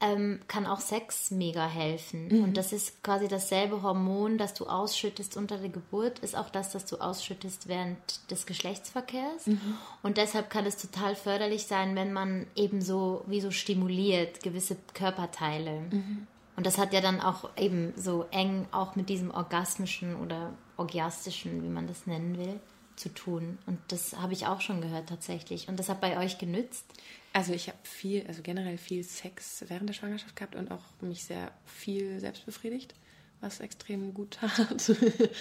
[0.00, 2.28] ähm, kann auch Sex mega helfen.
[2.28, 2.44] Mhm.
[2.44, 6.70] Und das ist quasi dasselbe Hormon, das du ausschüttest unter der Geburt, ist auch das,
[6.70, 7.98] das du ausschüttest während
[8.30, 9.46] des Geschlechtsverkehrs.
[9.46, 9.76] Mhm.
[10.02, 14.76] Und deshalb kann es total förderlich sein, wenn man eben so wie so stimuliert gewisse
[14.94, 15.80] Körperteile.
[15.90, 16.26] Mhm.
[16.54, 21.62] Und das hat ja dann auch eben so eng auch mit diesem orgasmischen oder orgiastischen,
[21.62, 22.60] wie man das nennen will,
[22.96, 23.58] zu tun.
[23.66, 25.68] Und das habe ich auch schon gehört tatsächlich.
[25.68, 26.84] Und das hat bei euch genützt?
[27.38, 31.22] Also ich habe viel, also generell viel Sex während der Schwangerschaft gehabt und auch mich
[31.22, 32.96] sehr viel selbst befriedigt,
[33.40, 34.90] was extrem gut tat.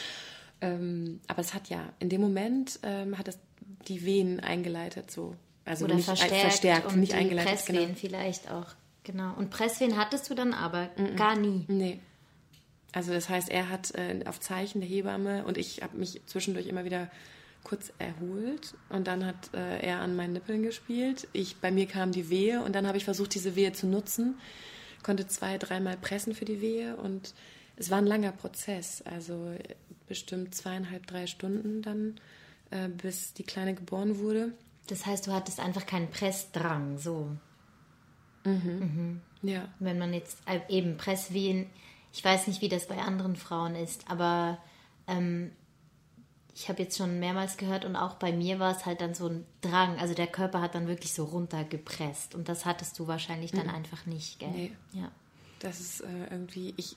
[0.61, 3.39] ähm, aber es hat ja, in dem Moment ähm, hat es
[3.87, 5.33] die Venen eingeleitet, so.
[5.65, 7.51] Also Oder nicht verstärkt, verstärkt und nicht eingeleitet.
[7.51, 7.97] Presswehen Genau.
[7.99, 8.75] vielleicht auch.
[9.03, 9.33] Genau.
[9.33, 11.65] Und Presswehen hattest du dann aber gar nie.
[11.67, 11.99] Nee.
[12.91, 16.67] Also das heißt, er hat äh, auf Zeichen der Hebamme und ich habe mich zwischendurch
[16.67, 17.09] immer wieder
[17.63, 21.27] kurz erholt und dann hat äh, er an meinen Nippeln gespielt.
[21.33, 24.35] Ich, bei mir kam die Wehe und dann habe ich versucht, diese Wehe zu nutzen.
[25.03, 27.33] Konnte zwei, dreimal pressen für die Wehe und
[27.75, 29.01] es war ein langer Prozess.
[29.03, 29.75] Also äh,
[30.07, 32.15] bestimmt zweieinhalb, drei Stunden dann,
[32.71, 34.53] äh, bis die Kleine geboren wurde.
[34.87, 37.29] Das heißt, du hattest einfach keinen Pressdrang, so.
[39.41, 39.67] Ja.
[39.79, 41.67] Wenn man jetzt äh, eben Presswehen,
[42.13, 44.57] ich weiß nicht, wie das bei anderen Frauen ist, aber
[45.07, 45.51] ähm,
[46.57, 49.27] ich habe jetzt schon mehrmals gehört und auch bei mir war es halt dann so
[49.27, 49.99] ein Drang.
[49.99, 54.07] Also der Körper hat dann wirklich so runtergepresst und das hattest du wahrscheinlich dann einfach
[54.07, 54.49] nicht, gell?
[54.49, 54.71] Nee.
[54.91, 55.11] Ja.
[55.59, 56.95] Das ist äh, irgendwie, ich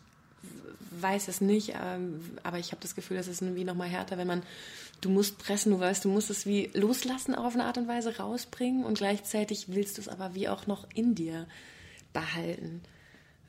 [0.98, 4.26] weiß es nicht, ähm, aber ich habe das Gefühl, das ist irgendwie nochmal härter, wenn
[4.26, 4.42] man,
[5.02, 7.86] du musst pressen, du weißt, du musst es wie loslassen auch auf eine Art und
[7.86, 11.46] Weise rausbringen und gleichzeitig willst du es aber wie auch noch in dir
[12.14, 12.80] behalten.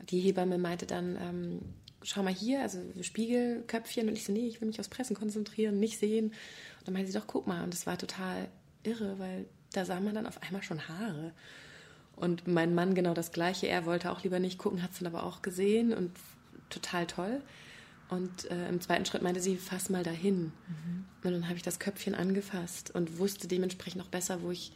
[0.10, 1.62] Die Hebamme meinte dann, ähm,
[2.04, 5.80] schau mal hier, also Spiegelköpfchen und ich so, nee, ich will mich aufs Pressen konzentrieren,
[5.80, 6.28] nicht sehen.
[6.28, 8.48] Und dann meinte sie doch, guck mal, und das war total
[8.84, 11.34] irre, weil da sah man dann auf einmal schon Haare.
[12.16, 13.68] Und mein Mann genau das Gleiche.
[13.68, 16.12] Er wollte auch lieber nicht gucken, hat es dann aber auch gesehen und
[16.70, 17.42] total toll.
[18.10, 20.52] Und äh, im zweiten Schritt meinte sie, fass mal dahin.
[21.24, 24.74] Und dann habe ich das Köpfchen angefasst und wusste dementsprechend noch besser, wo ich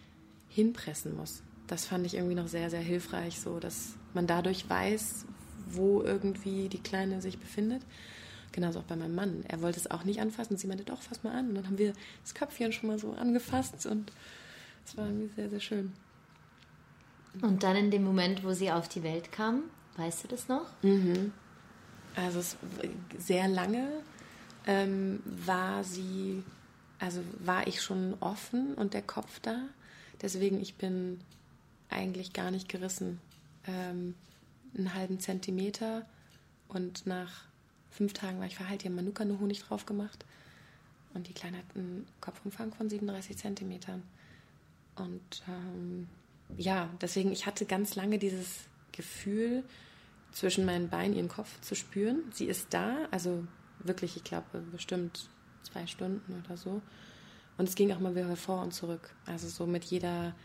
[0.48, 1.44] hinpressen muss.
[1.68, 5.26] Das fand ich irgendwie noch sehr, sehr hilfreich, so dass man dadurch weiß,
[5.66, 7.82] wo irgendwie die Kleine sich befindet.
[8.52, 9.44] Genauso auch bei meinem Mann.
[9.48, 10.58] Er wollte es auch nicht anfassen.
[10.58, 11.50] Sie meinte, doch, fass mal an.
[11.50, 14.12] Und dann haben wir das Köpfchen schon mal so angefasst und
[14.86, 15.94] es war irgendwie sehr, sehr schön.
[17.42, 19.64] Und dann in dem Moment, wo sie auf die Welt kam,
[19.98, 20.68] weißt du das noch?
[22.16, 22.56] Also es,
[23.18, 23.90] sehr lange
[24.66, 26.44] ähm, war sie,
[27.00, 29.64] also war ich schon offen und der Kopf da.
[30.22, 31.20] Deswegen ich bin
[31.90, 33.20] eigentlich gar nicht gerissen.
[33.68, 34.16] Ähm,
[34.78, 36.06] einen halben Zentimeter
[36.68, 37.46] und nach
[37.92, 38.84] fünf Tagen war ich verheilt.
[38.84, 40.26] Die haben Manuka nur Honig drauf gemacht.
[41.14, 44.04] Und die Kleine hat einen Kopfumfang von 37 Zentimetern.
[44.96, 46.08] Und ähm,
[46.58, 49.64] ja, deswegen, ich hatte ganz lange dieses Gefühl,
[50.36, 52.24] zwischen meinen Beinen ihren Kopf zu spüren.
[52.32, 53.48] Sie ist da, also
[53.80, 55.30] wirklich, ich glaube, bestimmt
[55.64, 56.82] zwei Stunden oder so.
[57.58, 59.16] Und es ging auch mal wieder vor und zurück.
[59.26, 60.36] Also so mit jeder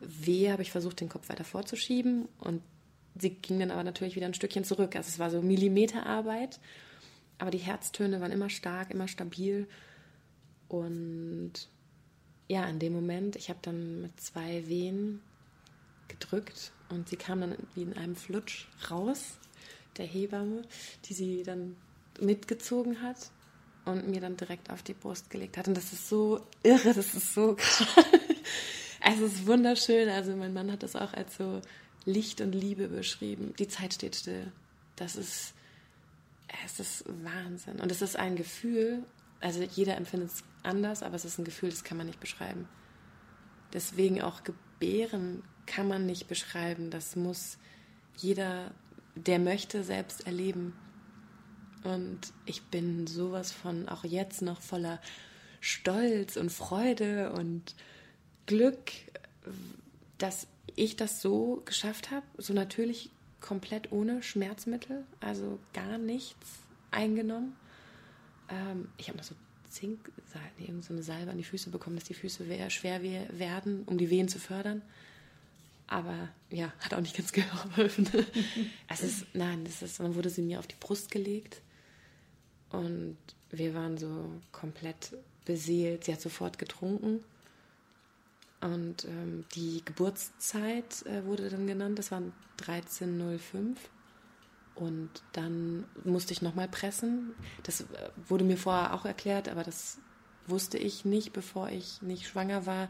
[0.00, 2.60] Wehe habe ich versucht, den Kopf weiter vorzuschieben und
[3.18, 4.96] sie ging dann aber natürlich wieder ein Stückchen zurück.
[4.96, 6.60] Also es war so Millimeterarbeit,
[7.38, 9.68] aber die Herztöne waren immer stark, immer stabil.
[10.68, 11.52] Und
[12.48, 15.20] ja, in dem Moment, ich habe dann mit zwei Wehen
[16.08, 19.38] gedrückt und sie kam dann wie in einem Flutsch raus,
[19.96, 20.62] der Hebamme,
[21.06, 21.76] die sie dann
[22.20, 23.30] mitgezogen hat
[23.84, 25.68] und mir dann direkt auf die Brust gelegt hat.
[25.68, 28.04] Und das ist so irre, das ist so krass.
[29.08, 30.08] Es ist wunderschön.
[30.08, 31.60] Also mein Mann hat das auch als so
[32.06, 33.52] Licht und Liebe beschrieben.
[33.58, 34.50] Die Zeit steht still.
[34.94, 35.52] Das ist,
[36.64, 37.80] es ist Wahnsinn.
[37.80, 39.02] Und es ist ein Gefühl,
[39.40, 42.68] also jeder empfindet es anders, aber es ist ein Gefühl, das kann man nicht beschreiben.
[43.72, 46.90] Deswegen auch Gebären kann man nicht beschreiben.
[46.90, 47.58] Das muss
[48.16, 48.70] jeder,
[49.16, 50.74] der möchte, selbst erleben.
[51.82, 55.00] Und ich bin sowas von auch jetzt noch voller
[55.60, 57.74] Stolz und Freude und
[58.46, 58.92] Glück,
[60.18, 63.10] dass ich das so geschafft habe, so natürlich
[63.40, 66.58] komplett ohne Schmerzmittel, also gar nichts
[66.90, 67.56] eingenommen.
[68.48, 69.34] Ähm, ich habe noch so
[69.70, 70.10] Zink,
[70.58, 74.10] nee, so eine Salbe an die Füße bekommen, dass die Füße schwer werden, um die
[74.10, 74.82] Wehen zu fördern.
[75.86, 78.08] Aber ja, hat auch nicht ganz geholfen.
[78.88, 81.60] es ist, nein, das ist, dann wurde sie mir auf die Brust gelegt
[82.70, 83.16] und
[83.50, 85.12] wir waren so komplett
[85.44, 86.04] beseelt.
[86.04, 87.22] Sie hat sofort getrunken
[88.60, 91.98] und ähm, die Geburtszeit äh, wurde dann genannt.
[91.98, 92.22] Das war
[92.60, 93.76] 13.05
[94.74, 97.34] und dann musste ich nochmal pressen.
[97.62, 97.84] Das äh,
[98.28, 99.98] wurde mir vorher auch erklärt, aber das
[100.46, 102.88] wusste ich nicht, bevor ich nicht schwanger war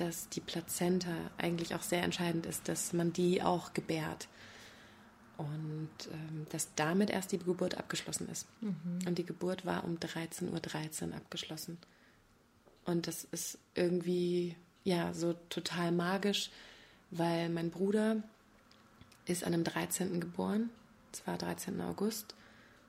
[0.00, 4.28] dass die Plazenta eigentlich auch sehr entscheidend ist, dass man die auch gebärt.
[5.36, 8.46] Und ähm, dass damit erst die Geburt abgeschlossen ist.
[8.60, 8.98] Mhm.
[9.06, 11.78] Und die Geburt war um 13.13 Uhr 13 abgeschlossen.
[12.84, 16.50] Und das ist irgendwie, ja, so total magisch,
[17.10, 18.22] weil mein Bruder
[19.26, 20.20] ist an dem 13.
[20.20, 20.70] geboren,
[21.12, 21.80] es war 13.
[21.80, 22.34] August,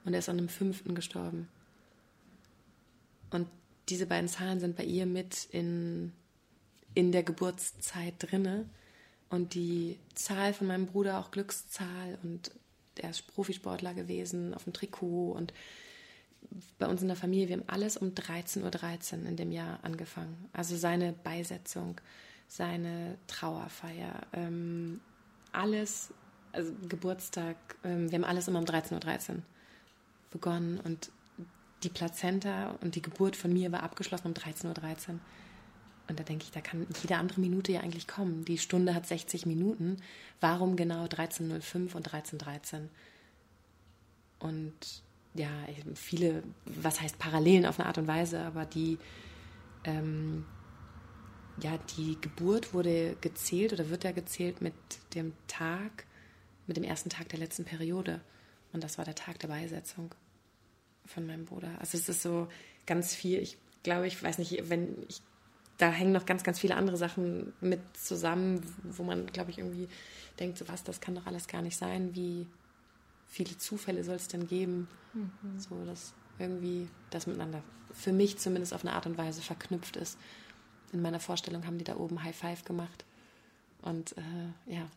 [0.03, 0.93] und er ist an dem 5.
[0.95, 1.47] gestorben.
[3.29, 3.47] Und
[3.89, 6.13] diese beiden Zahlen sind bei ihr mit in,
[6.93, 8.65] in der Geburtszeit drinne.
[9.29, 12.51] Und die Zahl von meinem Bruder auch Glückszahl und
[12.95, 15.53] er ist Profisportler gewesen auf dem Trikot und
[16.77, 19.79] bei uns in der Familie, wir haben alles um 13.13 Uhr .13 in dem Jahr
[19.83, 20.49] angefangen.
[20.53, 21.99] Also seine Beisetzung,
[22.47, 24.99] seine Trauerfeier, ähm,
[25.51, 26.13] alles,
[26.51, 29.41] also Geburtstag, ähm, wir haben alles immer um 13.13 Uhr .13
[30.31, 31.11] begonnen und
[31.83, 34.73] die Plazenta und die Geburt von mir war abgeschlossen um 13.13 Uhr.
[34.73, 35.19] .13.
[36.07, 38.43] Und da denke ich, da kann jede andere Minute ja eigentlich kommen.
[38.43, 39.97] Die Stunde hat 60 Minuten.
[40.41, 42.87] Warum genau 13.05 und 13.13?
[44.39, 45.49] Und ja,
[45.95, 48.97] viele, was heißt Parallelen auf eine Art und Weise, aber die,
[49.85, 50.45] ähm,
[51.61, 54.73] ja, die Geburt wurde gezählt oder wird ja gezählt mit
[55.13, 56.05] dem Tag,
[56.67, 58.21] mit dem ersten Tag der letzten Periode.
[58.73, 60.13] Und das war der Tag der Beisetzung
[61.05, 61.69] von meinem Bruder.
[61.79, 62.47] Also es ist so
[62.85, 65.21] ganz viel, ich glaube, ich weiß nicht, wenn ich
[65.77, 69.87] da hängen noch ganz, ganz viele andere Sachen mit zusammen, wo man, glaube ich, irgendwie
[70.39, 72.13] denkt, so was, das kann doch alles gar nicht sein.
[72.13, 72.45] Wie
[73.31, 74.87] viele Zufälle soll es denn geben?
[75.13, 75.59] Mhm.
[75.59, 77.63] So, dass irgendwie das miteinander
[77.93, 80.17] für mich zumindest auf eine Art und Weise verknüpft ist.
[80.93, 83.05] In meiner Vorstellung haben die da oben High Five gemacht.
[83.81, 84.87] Und äh, ja.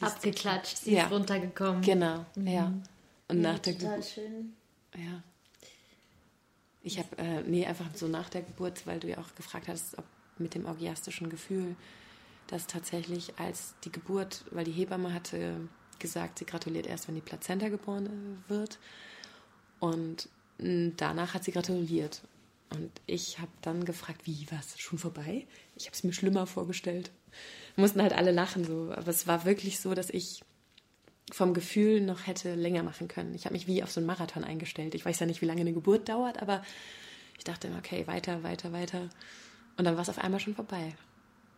[0.00, 1.04] Abgeklatscht, sie ja.
[1.04, 1.80] ist runtergekommen.
[1.80, 2.46] Genau, mhm.
[2.46, 2.72] ja.
[3.28, 4.04] Und ja, nach der Geburt.
[4.04, 4.54] schön.
[4.94, 5.22] Ja.
[6.82, 9.96] Ich habe, äh, nee, einfach so nach der Geburt, weil du ja auch gefragt hast,
[9.98, 10.04] ob
[10.38, 11.76] mit dem orgiastischen Gefühl,
[12.48, 17.20] dass tatsächlich als die Geburt, weil die Hebamme hatte gesagt, sie gratuliert erst, wenn die
[17.20, 18.78] Plazenta geboren wird.
[19.80, 20.28] Und
[20.58, 22.22] danach hat sie gratuliert.
[22.70, 25.46] Und ich habe dann gefragt, wie, was, schon vorbei?
[25.76, 27.10] Ich habe es mir schlimmer vorgestellt.
[27.76, 28.92] Mussten halt alle lachen so.
[28.92, 30.42] Aber es war wirklich so, dass ich
[31.32, 33.34] vom Gefühl noch hätte länger machen können.
[33.34, 34.94] Ich habe mich wie auf so einen Marathon eingestellt.
[34.94, 36.62] Ich weiß ja nicht, wie lange eine Geburt dauert, aber
[37.36, 39.08] ich dachte immer, okay, weiter, weiter, weiter.
[39.76, 40.94] Und dann war es auf einmal schon vorbei.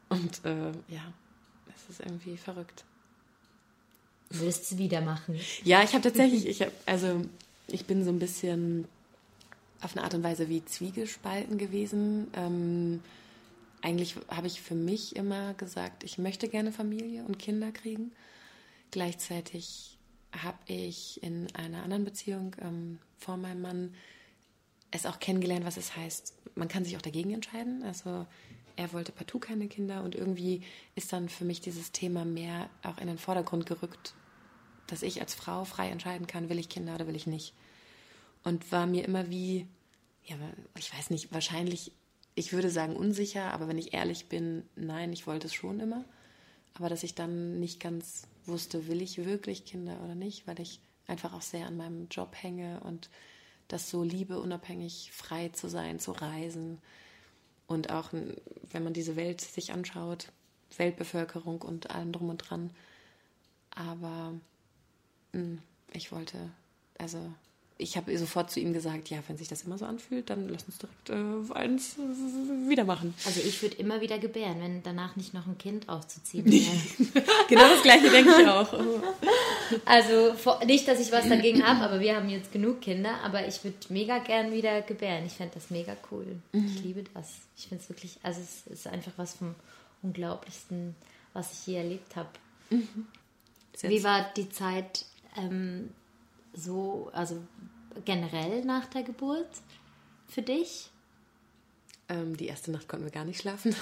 [0.09, 1.12] Und äh, ja,
[1.74, 2.85] es ist irgendwie verrückt.
[4.31, 5.38] Willst du wieder machen?
[5.64, 7.23] Ja, ich habe tatsächlich, ich habe, also
[7.67, 8.87] ich bin so ein bisschen
[9.81, 12.29] auf eine Art und Weise wie Zwiegespalten gewesen.
[12.35, 13.01] Ähm,
[13.81, 18.12] eigentlich habe ich für mich immer gesagt, ich möchte gerne Familie und Kinder kriegen.
[18.91, 19.97] Gleichzeitig
[20.33, 23.95] habe ich in einer anderen Beziehung ähm, vor meinem Mann
[24.91, 26.35] es auch kennengelernt, was es heißt.
[26.55, 27.83] Man kann sich auch dagegen entscheiden.
[27.83, 28.27] Also
[28.79, 30.62] er wollte partout keine Kinder und irgendwie
[30.95, 34.14] ist dann für mich dieses Thema mehr auch in den Vordergrund gerückt,
[34.87, 37.55] dass ich als Frau frei entscheiden kann, will ich Kinder oder will ich nicht.
[38.45, 39.67] Und war mir immer wie,
[40.25, 40.37] ja,
[40.79, 41.91] ich weiß nicht, wahrscheinlich,
[42.37, 46.05] ich würde sagen unsicher, aber wenn ich ehrlich bin, nein, ich wollte es schon immer.
[46.75, 50.79] Aber dass ich dann nicht ganz wusste, will ich wirklich Kinder oder nicht, weil ich
[51.09, 53.11] einfach auch sehr an meinem Job hänge und
[53.67, 56.79] das so liebe, unabhängig frei zu sein, zu reisen.
[57.69, 60.33] Und auch, wenn man diese Welt sich anschaut,
[60.77, 62.71] Weltbevölkerung und allem drum und dran.
[63.71, 64.33] Aber
[65.33, 66.51] mh, hm, ich wollte,
[66.99, 67.33] also
[67.81, 70.64] ich habe sofort zu ihm gesagt, ja, wenn sich das immer so anfühlt, dann lass
[70.64, 71.97] uns direkt äh, eins
[72.69, 73.14] wieder machen.
[73.25, 77.25] Also ich würde immer wieder gebären, wenn danach nicht noch ein Kind auszuziehen wäre.
[77.49, 78.73] genau das gleiche denke ich auch.
[79.85, 80.35] also
[80.67, 83.77] nicht, dass ich was dagegen habe, aber wir haben jetzt genug Kinder, aber ich würde
[83.91, 85.25] mega gern wieder gebären.
[85.25, 86.27] Ich fände das mega cool.
[86.53, 86.67] Mhm.
[86.75, 87.29] Ich liebe das.
[87.57, 89.55] Ich finde es wirklich, also es ist einfach was vom
[90.03, 90.97] Unglaublichsten,
[91.33, 92.29] was ich je erlebt habe.
[92.71, 93.07] Mhm.
[93.83, 95.05] Wie war die Zeit
[95.37, 95.91] ähm,
[96.59, 97.42] so, also
[98.05, 99.49] generell nach der Geburt
[100.27, 100.90] für dich?
[102.09, 103.75] Ähm, die erste Nacht konnten wir gar nicht schlafen.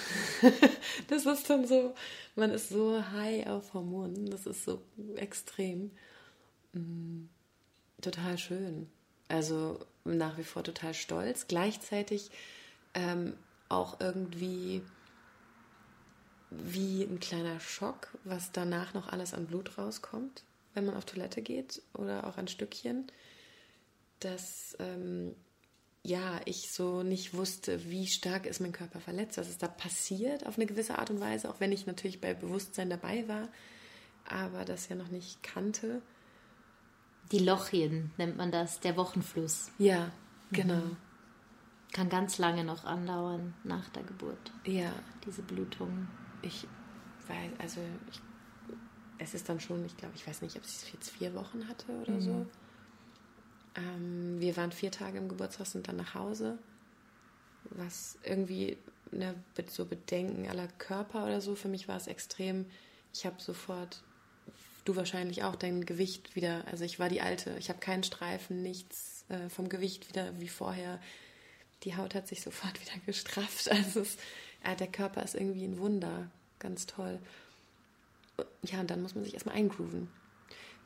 [1.09, 1.95] das ist dann so,
[2.35, 4.83] man ist so high auf Hormonen, das ist so
[5.17, 5.91] extrem.
[6.73, 7.27] Mm,
[8.01, 8.89] total schön.
[9.29, 11.47] Also nach wie vor total stolz.
[11.47, 12.31] Gleichzeitig
[12.95, 13.35] ähm,
[13.69, 14.83] auch irgendwie
[16.51, 20.45] wie ein kleiner Schock, was danach noch alles an Blut rauskommt
[20.77, 23.07] wenn man auf Toilette geht oder auch ein Stückchen,
[24.21, 25.35] dass ähm,
[26.03, 30.47] ja, ich so nicht wusste, wie stark ist mein Körper verletzt, was ist da passiert
[30.47, 33.49] auf eine gewisse Art und Weise, auch wenn ich natürlich bei Bewusstsein dabei war,
[34.25, 36.03] aber das ja noch nicht kannte.
[37.33, 39.73] Die Lochien nennt man das, der Wochenfluss.
[39.79, 40.13] Ja,
[40.53, 40.77] genau.
[40.77, 40.97] Mhm.
[41.93, 44.53] Kann ganz lange noch andauern nach der Geburt.
[44.65, 44.93] Ja.
[45.25, 46.07] Diese Blutung.
[46.43, 46.69] Ich
[47.27, 47.81] weiß, also
[48.13, 48.21] ich
[49.19, 51.69] es ist dann schon, ich glaube, ich weiß nicht, ob ich es jetzt vier Wochen
[51.69, 52.21] hatte oder mhm.
[52.21, 52.47] so.
[53.77, 56.59] Ähm, wir waren vier Tage im Geburtshaus und dann nach Hause.
[57.71, 58.77] Was irgendwie
[59.11, 59.35] ne,
[59.69, 62.67] so Bedenken aller Körper oder so, für mich war es extrem.
[63.13, 64.03] Ich habe sofort,
[64.85, 68.63] du wahrscheinlich auch, dein Gewicht wieder, also ich war die alte, ich habe keinen Streifen,
[68.63, 71.01] nichts äh, vom Gewicht wieder wie vorher.
[71.85, 73.71] die Haut hat sich sofort wieder gestrafft.
[73.71, 74.17] Also es,
[74.65, 76.31] ja, der Körper ist irgendwie ein Wunder.
[76.59, 77.21] Ganz toll.
[78.63, 80.09] Ja, und dann muss man sich erstmal eingrooven.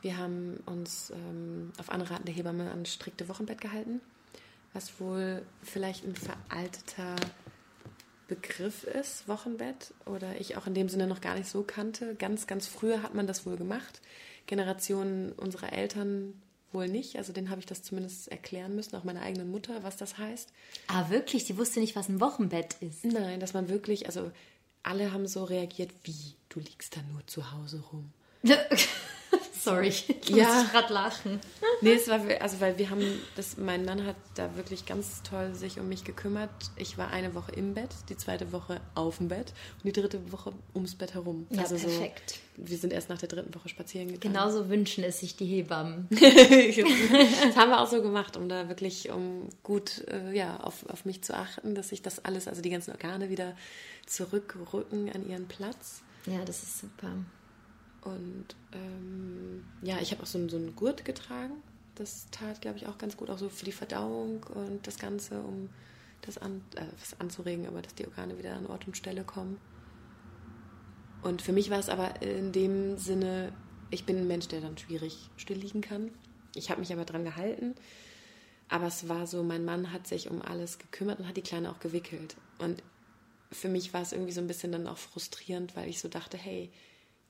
[0.01, 4.01] Wir haben uns ähm, auf Anraten der Hebamme an strikte Wochenbett gehalten,
[4.73, 7.15] was wohl vielleicht ein veralteter
[8.27, 12.15] Begriff ist, Wochenbett, oder ich auch in dem Sinne noch gar nicht so kannte.
[12.15, 14.01] Ganz, ganz früher hat man das wohl gemacht.
[14.47, 16.41] Generationen unserer Eltern
[16.71, 17.17] wohl nicht.
[17.17, 20.51] Also den habe ich das zumindest erklären müssen, auch meiner eigenen Mutter, was das heißt.
[20.87, 21.45] Ah, wirklich?
[21.45, 23.03] Sie wusste nicht, was ein Wochenbett ist.
[23.05, 24.31] Nein, dass man wirklich, also
[24.83, 28.11] alle haben so reagiert, wie, du liegst da nur zu Hause rum.
[29.63, 30.45] Sorry, ich Ja.
[30.63, 31.39] muss gerade lachen.
[31.81, 33.03] Nee, es war, also weil wir haben,
[33.35, 36.49] das, mein Mann hat da wirklich ganz toll sich um mich gekümmert.
[36.77, 39.53] Ich war eine Woche im Bett, die zweite Woche auf dem Bett
[39.83, 41.45] und die dritte Woche ums Bett herum.
[41.51, 42.39] Ja, also perfekt.
[42.57, 44.33] So, wir sind erst nach der dritten Woche spazieren gegangen.
[44.33, 46.07] Genauso wünschen es sich die Hebammen.
[46.11, 51.05] das haben wir auch so gemacht, um da wirklich, um gut äh, ja, auf, auf
[51.05, 53.55] mich zu achten, dass sich das alles, also die ganzen Organe wieder
[54.05, 56.01] zurückrücken an ihren Platz.
[56.25, 57.09] Ja, das ist super.
[58.01, 61.53] Und ähm, ja, ich habe auch so, einen- so einen Gurt getragen.
[61.95, 65.39] Das tat, glaube ich, auch ganz gut, auch so für die Verdauung und das Ganze,
[65.41, 65.69] um
[66.21, 69.57] das an, äh, was anzuregen, aber dass die Organe wieder an Ort und Stelle kommen.
[71.21, 73.51] Und für mich war es aber in dem Sinne,
[73.91, 76.09] ich bin ein Mensch, der dann schwierig still liegen kann.
[76.55, 77.75] Ich habe mich aber dran gehalten.
[78.69, 81.69] Aber es war so, mein Mann hat sich um alles gekümmert und hat die Kleine
[81.69, 82.37] auch gewickelt.
[82.57, 82.81] Und
[83.51, 86.37] für mich war es irgendwie so ein bisschen dann auch frustrierend, weil ich so dachte,
[86.37, 86.71] hey,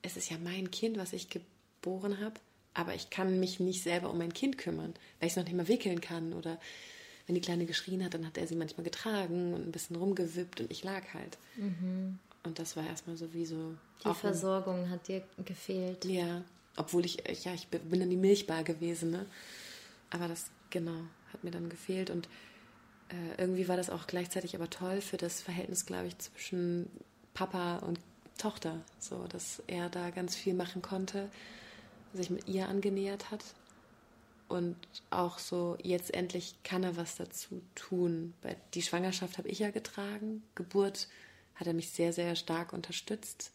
[0.02, 2.34] es ist ja mein Kind, was ich geboren habe,
[2.74, 5.56] aber ich kann mich nicht selber um mein Kind kümmern, weil ich es noch nicht
[5.56, 6.32] mal wickeln kann.
[6.32, 6.58] Oder
[7.26, 10.60] wenn die Kleine geschrien hat, dann hat er sie manchmal getragen und ein bisschen rumgewippt
[10.60, 11.38] und ich lag halt.
[11.56, 13.74] Und das war erstmal so wie so.
[14.02, 16.04] Die ein- Versorgung hat dir gefehlt.
[16.04, 16.42] ja,
[16.76, 19.26] obwohl ich, ja, ich bin dann die Milchbar gewesen, ne?
[20.10, 20.96] Aber das, genau,
[21.32, 22.26] hat mir dann gefehlt und
[23.10, 26.90] äh, irgendwie war das auch gleichzeitig aber toll für das Verhältnis, glaube ich, zwischen
[27.34, 28.00] Papa und
[28.42, 31.30] Tochter, so, dass er da ganz viel machen konnte,
[32.12, 33.44] sich mit ihr angenähert hat
[34.48, 34.76] und
[35.10, 38.34] auch so, jetzt endlich kann er was dazu tun.
[38.74, 41.08] Die Schwangerschaft habe ich ja getragen, Geburt
[41.54, 43.52] hat er mich sehr, sehr stark unterstützt,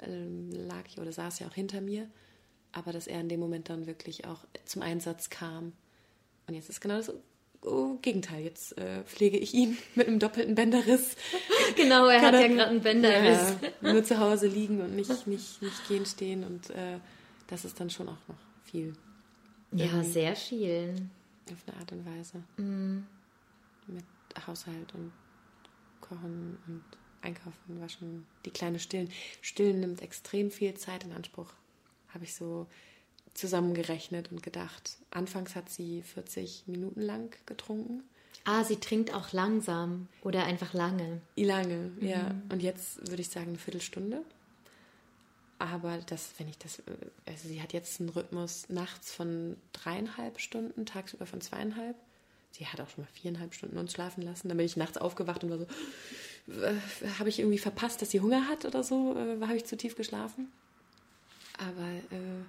[0.00, 2.08] ähm, lag ich oder saß ja auch hinter mir,
[2.72, 5.72] aber dass er in dem Moment dann wirklich auch zum Einsatz kam.
[6.46, 7.12] Und jetzt ist genau das
[7.66, 8.44] oh, Gegenteil.
[8.44, 11.16] Jetzt äh, pflege ich ihn mit einem doppelten Bänderriss.
[11.76, 13.54] Genau, er Kann hat ja er- gerade einen Bänderriss.
[13.82, 16.42] Ja, nur zu Hause liegen und nicht, nicht, nicht gehen, stehen.
[16.44, 16.98] Und äh,
[17.48, 18.94] das ist dann schon auch noch viel
[19.72, 20.94] Ja, sehr viel.
[21.50, 22.42] auf eine Art und Weise.
[22.56, 23.06] Mhm.
[23.88, 24.04] Mit
[24.46, 25.12] Haushalt und
[26.00, 26.82] Kochen und
[27.20, 29.10] Einkaufen, Waschen, die kleine Stillen.
[29.42, 31.52] Stillen nimmt extrem viel Zeit in Anspruch,
[32.14, 32.66] habe ich so
[33.36, 34.96] zusammengerechnet und gedacht.
[35.10, 38.02] Anfangs hat sie 40 Minuten lang getrunken.
[38.44, 41.20] Ah, sie trinkt auch langsam oder einfach lange.
[41.36, 42.34] Lange, ja.
[42.50, 44.22] Und jetzt würde ich sagen eine Viertelstunde.
[45.58, 46.82] Aber das, wenn ich das, äh,
[47.26, 51.96] also sie hat jetzt einen Rhythmus nachts von dreieinhalb Stunden, tagsüber von zweieinhalb.
[52.52, 54.48] Sie hat auch schon mal viereinhalb Stunden uns schlafen lassen.
[54.48, 55.66] Dann bin ich nachts aufgewacht und war so,
[56.62, 56.74] äh,
[57.18, 59.16] habe ich irgendwie verpasst, dass sie Hunger hat oder so?
[59.16, 60.52] Äh, habe ich zu tief geschlafen?
[61.58, 62.44] Aber, äh,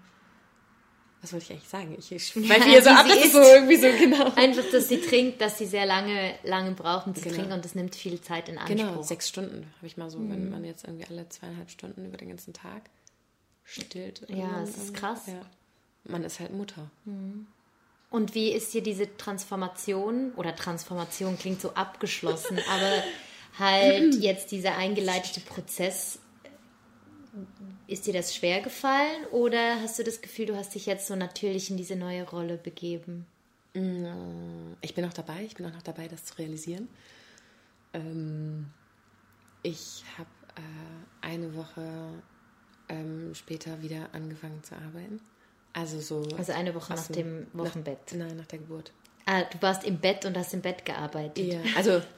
[1.28, 1.96] was wollte ich eigentlich sagen?
[2.00, 4.32] Ich, schweife hier so wie ab, das ist so irgendwie so, genau.
[4.36, 7.36] Einfach, dass sie trinkt, dass sie sehr lange, lange braucht, um zu Genau.
[7.36, 8.76] trinken und das nimmt viel Zeit in Anspruch.
[8.78, 12.18] Genau, sechs Stunden habe ich mal so, wenn man jetzt irgendwie alle zweieinhalb Stunden über
[12.18, 12.84] den ganzen Tag
[13.64, 14.22] stillt.
[14.30, 15.24] Ja, es ist krass.
[15.28, 15.42] Ja.
[16.06, 16.90] Man ist halt Mutter.
[18.10, 23.04] Und wie ist dir diese Transformation, oder Transformation klingt so abgeschlossen, aber
[23.60, 26.20] halt jetzt dieser eingeleitete Prozess,
[27.88, 31.16] ist dir das schwer gefallen oder hast du das Gefühl, du hast dich jetzt so
[31.16, 33.26] natürlich in diese neue Rolle begeben?
[34.82, 36.90] Ich bin auch dabei, ich bin auch noch dabei, das zu realisieren.
[37.94, 38.68] Ähm,
[39.62, 42.24] ich habe äh, eine Woche
[42.90, 45.22] ähm, später wieder angefangen zu arbeiten.
[45.74, 46.28] Also so.
[46.38, 48.14] Also eine Woche nach dem Wochenbett.
[48.14, 48.92] Nach, nein, nach der Geburt.
[49.26, 51.46] Ah, du warst im Bett und hast im Bett gearbeitet.
[51.46, 52.02] Ja, also.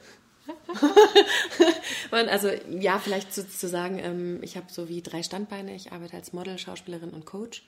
[2.10, 5.74] Man, also ja, vielleicht zu, zu sagen, ähm, ich habe so wie drei Standbeine.
[5.74, 7.64] Ich arbeite als Model, Schauspielerin und Coach.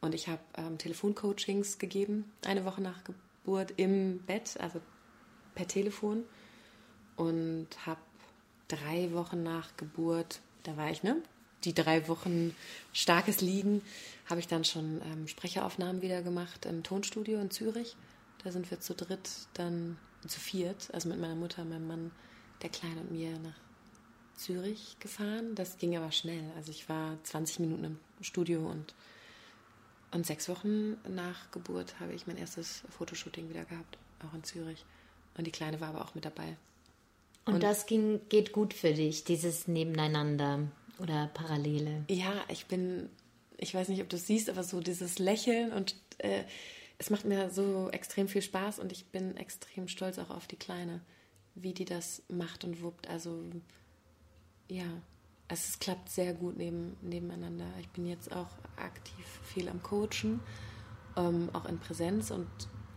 [0.00, 4.80] Und ich habe ähm, Telefoncoachings gegeben, eine Woche nach Geburt im Bett, also
[5.54, 6.24] per Telefon.
[7.16, 8.00] Und habe
[8.68, 11.16] drei Wochen nach Geburt, da war ich, ne?
[11.64, 12.54] Die drei Wochen
[12.92, 13.80] starkes Liegen,
[14.26, 17.96] habe ich dann schon ähm, Sprecheraufnahmen wieder gemacht im Tonstudio in Zürich.
[18.42, 19.96] Da sind wir zu dritt dann
[20.28, 22.10] zu viert, also mit meiner Mutter, meinem Mann,
[22.62, 23.56] der Kleine und mir nach
[24.36, 25.54] Zürich gefahren.
[25.54, 26.44] Das ging aber schnell.
[26.56, 28.94] Also ich war 20 Minuten im Studio und,
[30.12, 34.84] und sechs Wochen nach Geburt habe ich mein erstes Fotoshooting wieder gehabt, auch in Zürich.
[35.36, 36.56] Und die Kleine war aber auch mit dabei.
[37.44, 40.60] Und, und das ging, geht gut für dich, dieses Nebeneinander
[40.98, 42.04] oder Parallele?
[42.08, 43.10] Ja, ich bin,
[43.58, 46.44] ich weiß nicht, ob du es siehst, aber so dieses Lächeln und äh,
[46.98, 50.56] es macht mir so extrem viel Spaß und ich bin extrem stolz auch auf die
[50.56, 51.00] Kleine,
[51.54, 53.08] wie die das macht und wuppt.
[53.08, 53.42] Also
[54.68, 54.86] ja,
[55.48, 57.66] es klappt sehr gut neben, nebeneinander.
[57.80, 60.40] Ich bin jetzt auch aktiv viel am Coachen,
[61.16, 62.48] ähm, auch in Präsenz und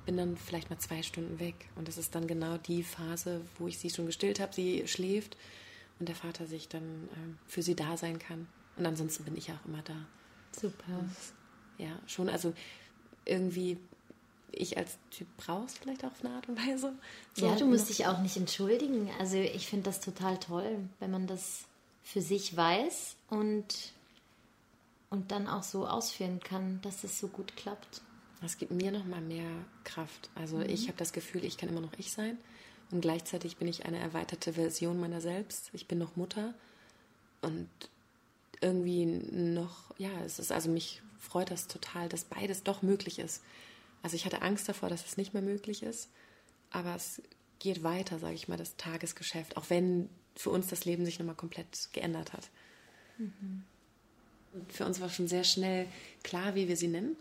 [0.06, 1.68] bin dann vielleicht mal zwei Stunden weg.
[1.76, 4.54] Und das ist dann genau die Phase, wo ich sie schon gestillt habe.
[4.54, 5.38] Sie schläft
[6.00, 8.48] und der Vater sich dann ähm, für sie da sein kann.
[8.78, 10.06] Und ansonsten bin ich auch immer da.
[10.58, 11.00] Super.
[11.00, 11.12] Und,
[11.78, 12.54] ja, schon, also
[13.28, 13.78] irgendwie
[14.52, 16.94] ich als Typ brauchst vielleicht auch auf eine Art und Weise.
[17.34, 19.10] So ja, du musst dich auch nicht entschuldigen.
[19.20, 21.66] Also ich finde das total toll, wenn man das
[22.04, 23.92] für sich weiß und,
[25.10, 28.02] und dann auch so ausführen kann, dass es so gut klappt.
[28.42, 29.50] Das gibt mir noch mal mehr
[29.84, 30.30] Kraft.
[30.36, 30.70] Also mhm.
[30.70, 32.38] ich habe das Gefühl, ich kann immer noch ich sein
[32.92, 35.70] und gleichzeitig bin ich eine erweiterte Version meiner selbst.
[35.74, 36.54] Ich bin noch Mutter
[37.42, 37.70] und
[38.62, 43.42] irgendwie noch, ja, es ist also mich freut das total, dass beides doch möglich ist.
[44.04, 46.10] Also ich hatte Angst davor, dass es nicht mehr möglich ist,
[46.72, 47.22] aber es
[47.60, 51.36] geht weiter, sage ich mal, das Tagesgeschäft, auch wenn für uns das Leben sich nochmal
[51.36, 52.50] komplett geändert hat.
[53.18, 53.64] Mhm.
[54.70, 55.88] Für uns war schon sehr schnell
[56.24, 57.16] klar, wie wir sie nennen.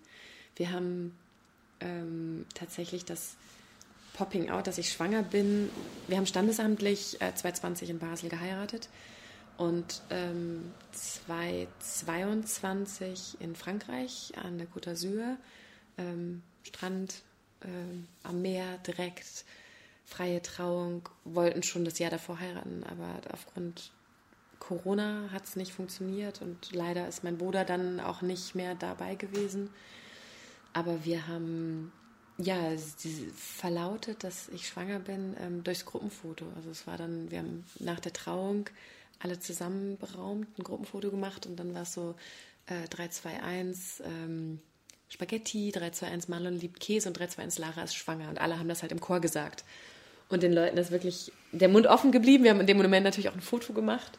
[0.56, 1.16] Wir haben
[1.80, 3.36] ähm, tatsächlich das
[4.12, 5.70] Popping Out, dass ich schwanger bin.
[6.08, 8.88] Wir haben standesamtlich äh, 2020 in Basel geheiratet
[9.56, 15.36] und ähm, 2022 in Frankreich an der Côte d'Azur,
[15.98, 17.22] ähm, Strand
[17.64, 19.44] ähm, am Meer direkt,
[20.04, 23.90] freie Trauung, wollten schon das Jahr davor heiraten, aber aufgrund
[24.58, 29.14] Corona hat es nicht funktioniert und leider ist mein Bruder dann auch nicht mehr dabei
[29.14, 29.70] gewesen.
[30.72, 31.92] Aber wir haben
[32.38, 32.72] ja
[33.34, 36.46] verlautet, dass ich schwanger bin ähm, durchs Gruppenfoto.
[36.56, 38.68] Also es war dann, wir haben nach der Trauung
[39.18, 42.14] alle zusammen beraumt, ein Gruppenfoto gemacht und dann war es so
[42.66, 44.60] äh, 3, 2, 1 ähm,
[45.08, 48.28] Spaghetti, 3, 2, 1 Marlon liebt Käse und 3, 2, 1 Lara ist schwanger.
[48.28, 49.64] Und alle haben das halt im Chor gesagt.
[50.28, 52.42] Und den Leuten ist wirklich der Mund offen geblieben.
[52.42, 54.18] Wir haben in dem Moment natürlich auch ein Foto gemacht.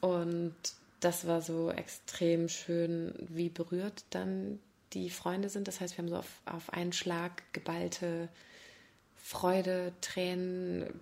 [0.00, 0.54] Und
[0.98, 4.58] das war so extrem schön, wie berührt dann
[4.92, 5.68] die Freunde sind.
[5.68, 8.28] Das heißt, wir haben so auf, auf einen Schlag geballte
[9.14, 11.00] Freude, Tränen,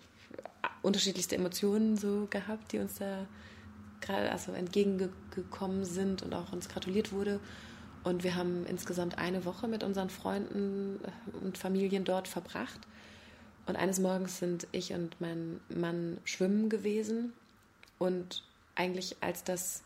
[0.82, 3.26] unterschiedlichste Emotionen so gehabt, die uns da
[4.00, 7.40] gerade also entgegengekommen sind und auch uns gratuliert wurde.
[8.04, 11.00] Und wir haben insgesamt eine Woche mit unseren Freunden
[11.42, 12.80] und Familien dort verbracht.
[13.66, 17.32] Und eines Morgens sind ich und mein Mann schwimmen gewesen.
[17.98, 18.44] Und
[18.76, 19.82] eigentlich als das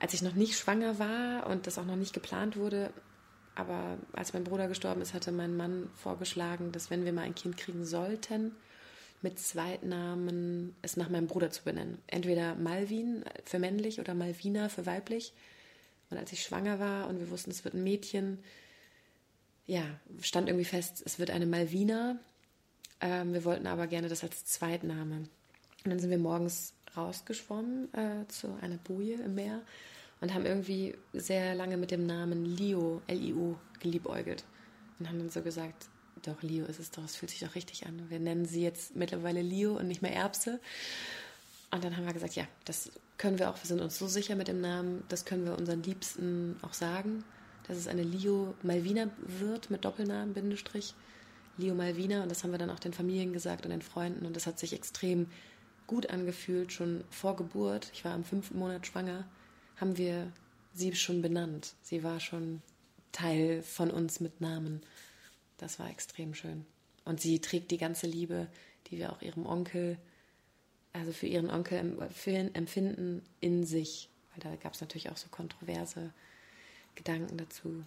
[0.00, 2.90] als ich noch nicht schwanger war und das auch noch nicht geplant wurde,
[3.54, 7.34] aber als mein Bruder gestorben ist, hatte mein Mann vorgeschlagen, dass wenn wir mal ein
[7.34, 8.56] Kind kriegen sollten,
[9.22, 11.98] mit Zweitnamen es nach meinem Bruder zu benennen.
[12.06, 15.32] Entweder Malvin für männlich oder Malvina für weiblich.
[16.10, 18.38] Und als ich schwanger war und wir wussten, es wird ein Mädchen,
[19.66, 19.84] ja,
[20.20, 22.18] stand irgendwie fest, es wird eine Malvina.
[23.00, 25.28] Ähm, wir wollten aber gerne das als Zweitname.
[25.84, 29.62] Und dann sind wir morgens rausgeschwommen äh, zu einer Boje im Meer
[30.20, 34.44] und haben irgendwie sehr lange mit dem Namen Lio, L-I-O, geliebäugelt.
[34.98, 35.88] Und haben dann so gesagt,
[36.22, 38.08] doch, Lio ist es doch, es fühlt sich doch richtig an.
[38.08, 40.60] Wir nennen sie jetzt mittlerweile Lio und nicht mehr Erbse.
[41.70, 44.34] Und dann haben wir gesagt, ja, das können wir auch, wir sind uns so sicher
[44.34, 47.24] mit dem Namen, das können wir unseren Liebsten auch sagen,
[47.68, 50.94] dass es eine Lio Malvina wird mit Doppelnamen, Bindestrich.
[51.56, 54.34] Lio Malvina und das haben wir dann auch den Familien gesagt und den Freunden und
[54.34, 55.26] das hat sich extrem
[55.86, 57.90] gut angefühlt, schon vor Geburt.
[57.92, 59.24] Ich war im fünften Monat schwanger
[59.80, 60.30] haben wir
[60.74, 61.74] sie schon benannt.
[61.82, 62.62] Sie war schon
[63.12, 64.82] Teil von uns mit Namen.
[65.60, 66.64] Das war extrem schön.
[67.04, 68.48] Und sie trägt die ganze Liebe,
[68.86, 69.98] die wir auch ihrem Onkel,
[70.94, 71.78] also für ihren Onkel
[72.54, 74.08] empfinden, in sich.
[74.32, 76.14] Weil da gab es natürlich auch so kontroverse
[76.94, 77.84] Gedanken dazu,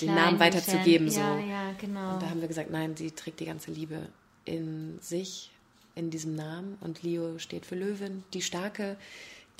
[0.00, 1.08] den Namen weiterzugeben.
[1.10, 1.20] So.
[1.20, 2.14] Ja, ja, genau.
[2.14, 4.08] Und da haben wir gesagt, nein, sie trägt die ganze Liebe
[4.44, 5.52] in sich,
[5.94, 6.76] in diesem Namen.
[6.80, 8.96] Und Leo steht für Löwen, die starke,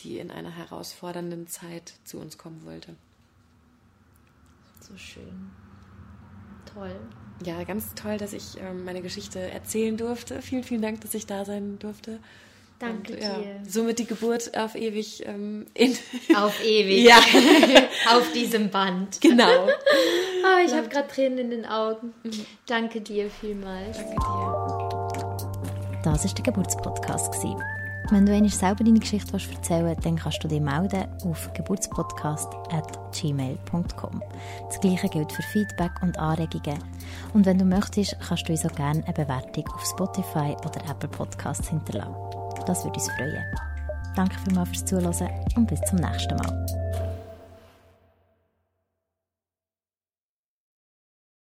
[0.01, 2.97] die in einer herausfordernden Zeit zu uns kommen wollte.
[4.81, 5.51] So schön.
[6.79, 6.97] Toll.
[7.45, 10.43] Ja, ganz toll, dass ich ähm, meine Geschichte erzählen durfte.
[10.43, 12.19] Vielen, vielen Dank, dass ich da sein durfte.
[12.79, 13.61] Danke Und, ja, dir.
[13.67, 15.97] Somit die Geburt auf ewig ähm, in.
[16.37, 17.05] Auf ewig.
[17.05, 17.19] ja.
[18.17, 19.21] auf diesem Band.
[19.21, 19.67] Genau.
[19.67, 22.15] oh, ich habe gerade Tränen in den Augen.
[22.23, 22.47] Mhm.
[22.67, 23.97] Danke dir vielmals.
[23.97, 26.01] Danke dir.
[26.05, 27.35] Das ist der Geburtspodcast.
[28.11, 34.23] Wenn du einmal selber deine Geschichte erzählen willst, dann kannst du dich melden auf geburtspodcast.gmail.com.
[34.67, 36.83] Das gleiche gilt für Feedback und Anregungen.
[37.35, 41.11] Und wenn du möchtest, kannst du uns auch gerne eine Bewertung auf Spotify oder Apple
[41.11, 42.17] Podcasts hinterlassen.
[42.67, 43.45] Das würde uns freuen.
[44.17, 46.67] Danke vielmals fürs Zuhören und bis zum nächsten Mal.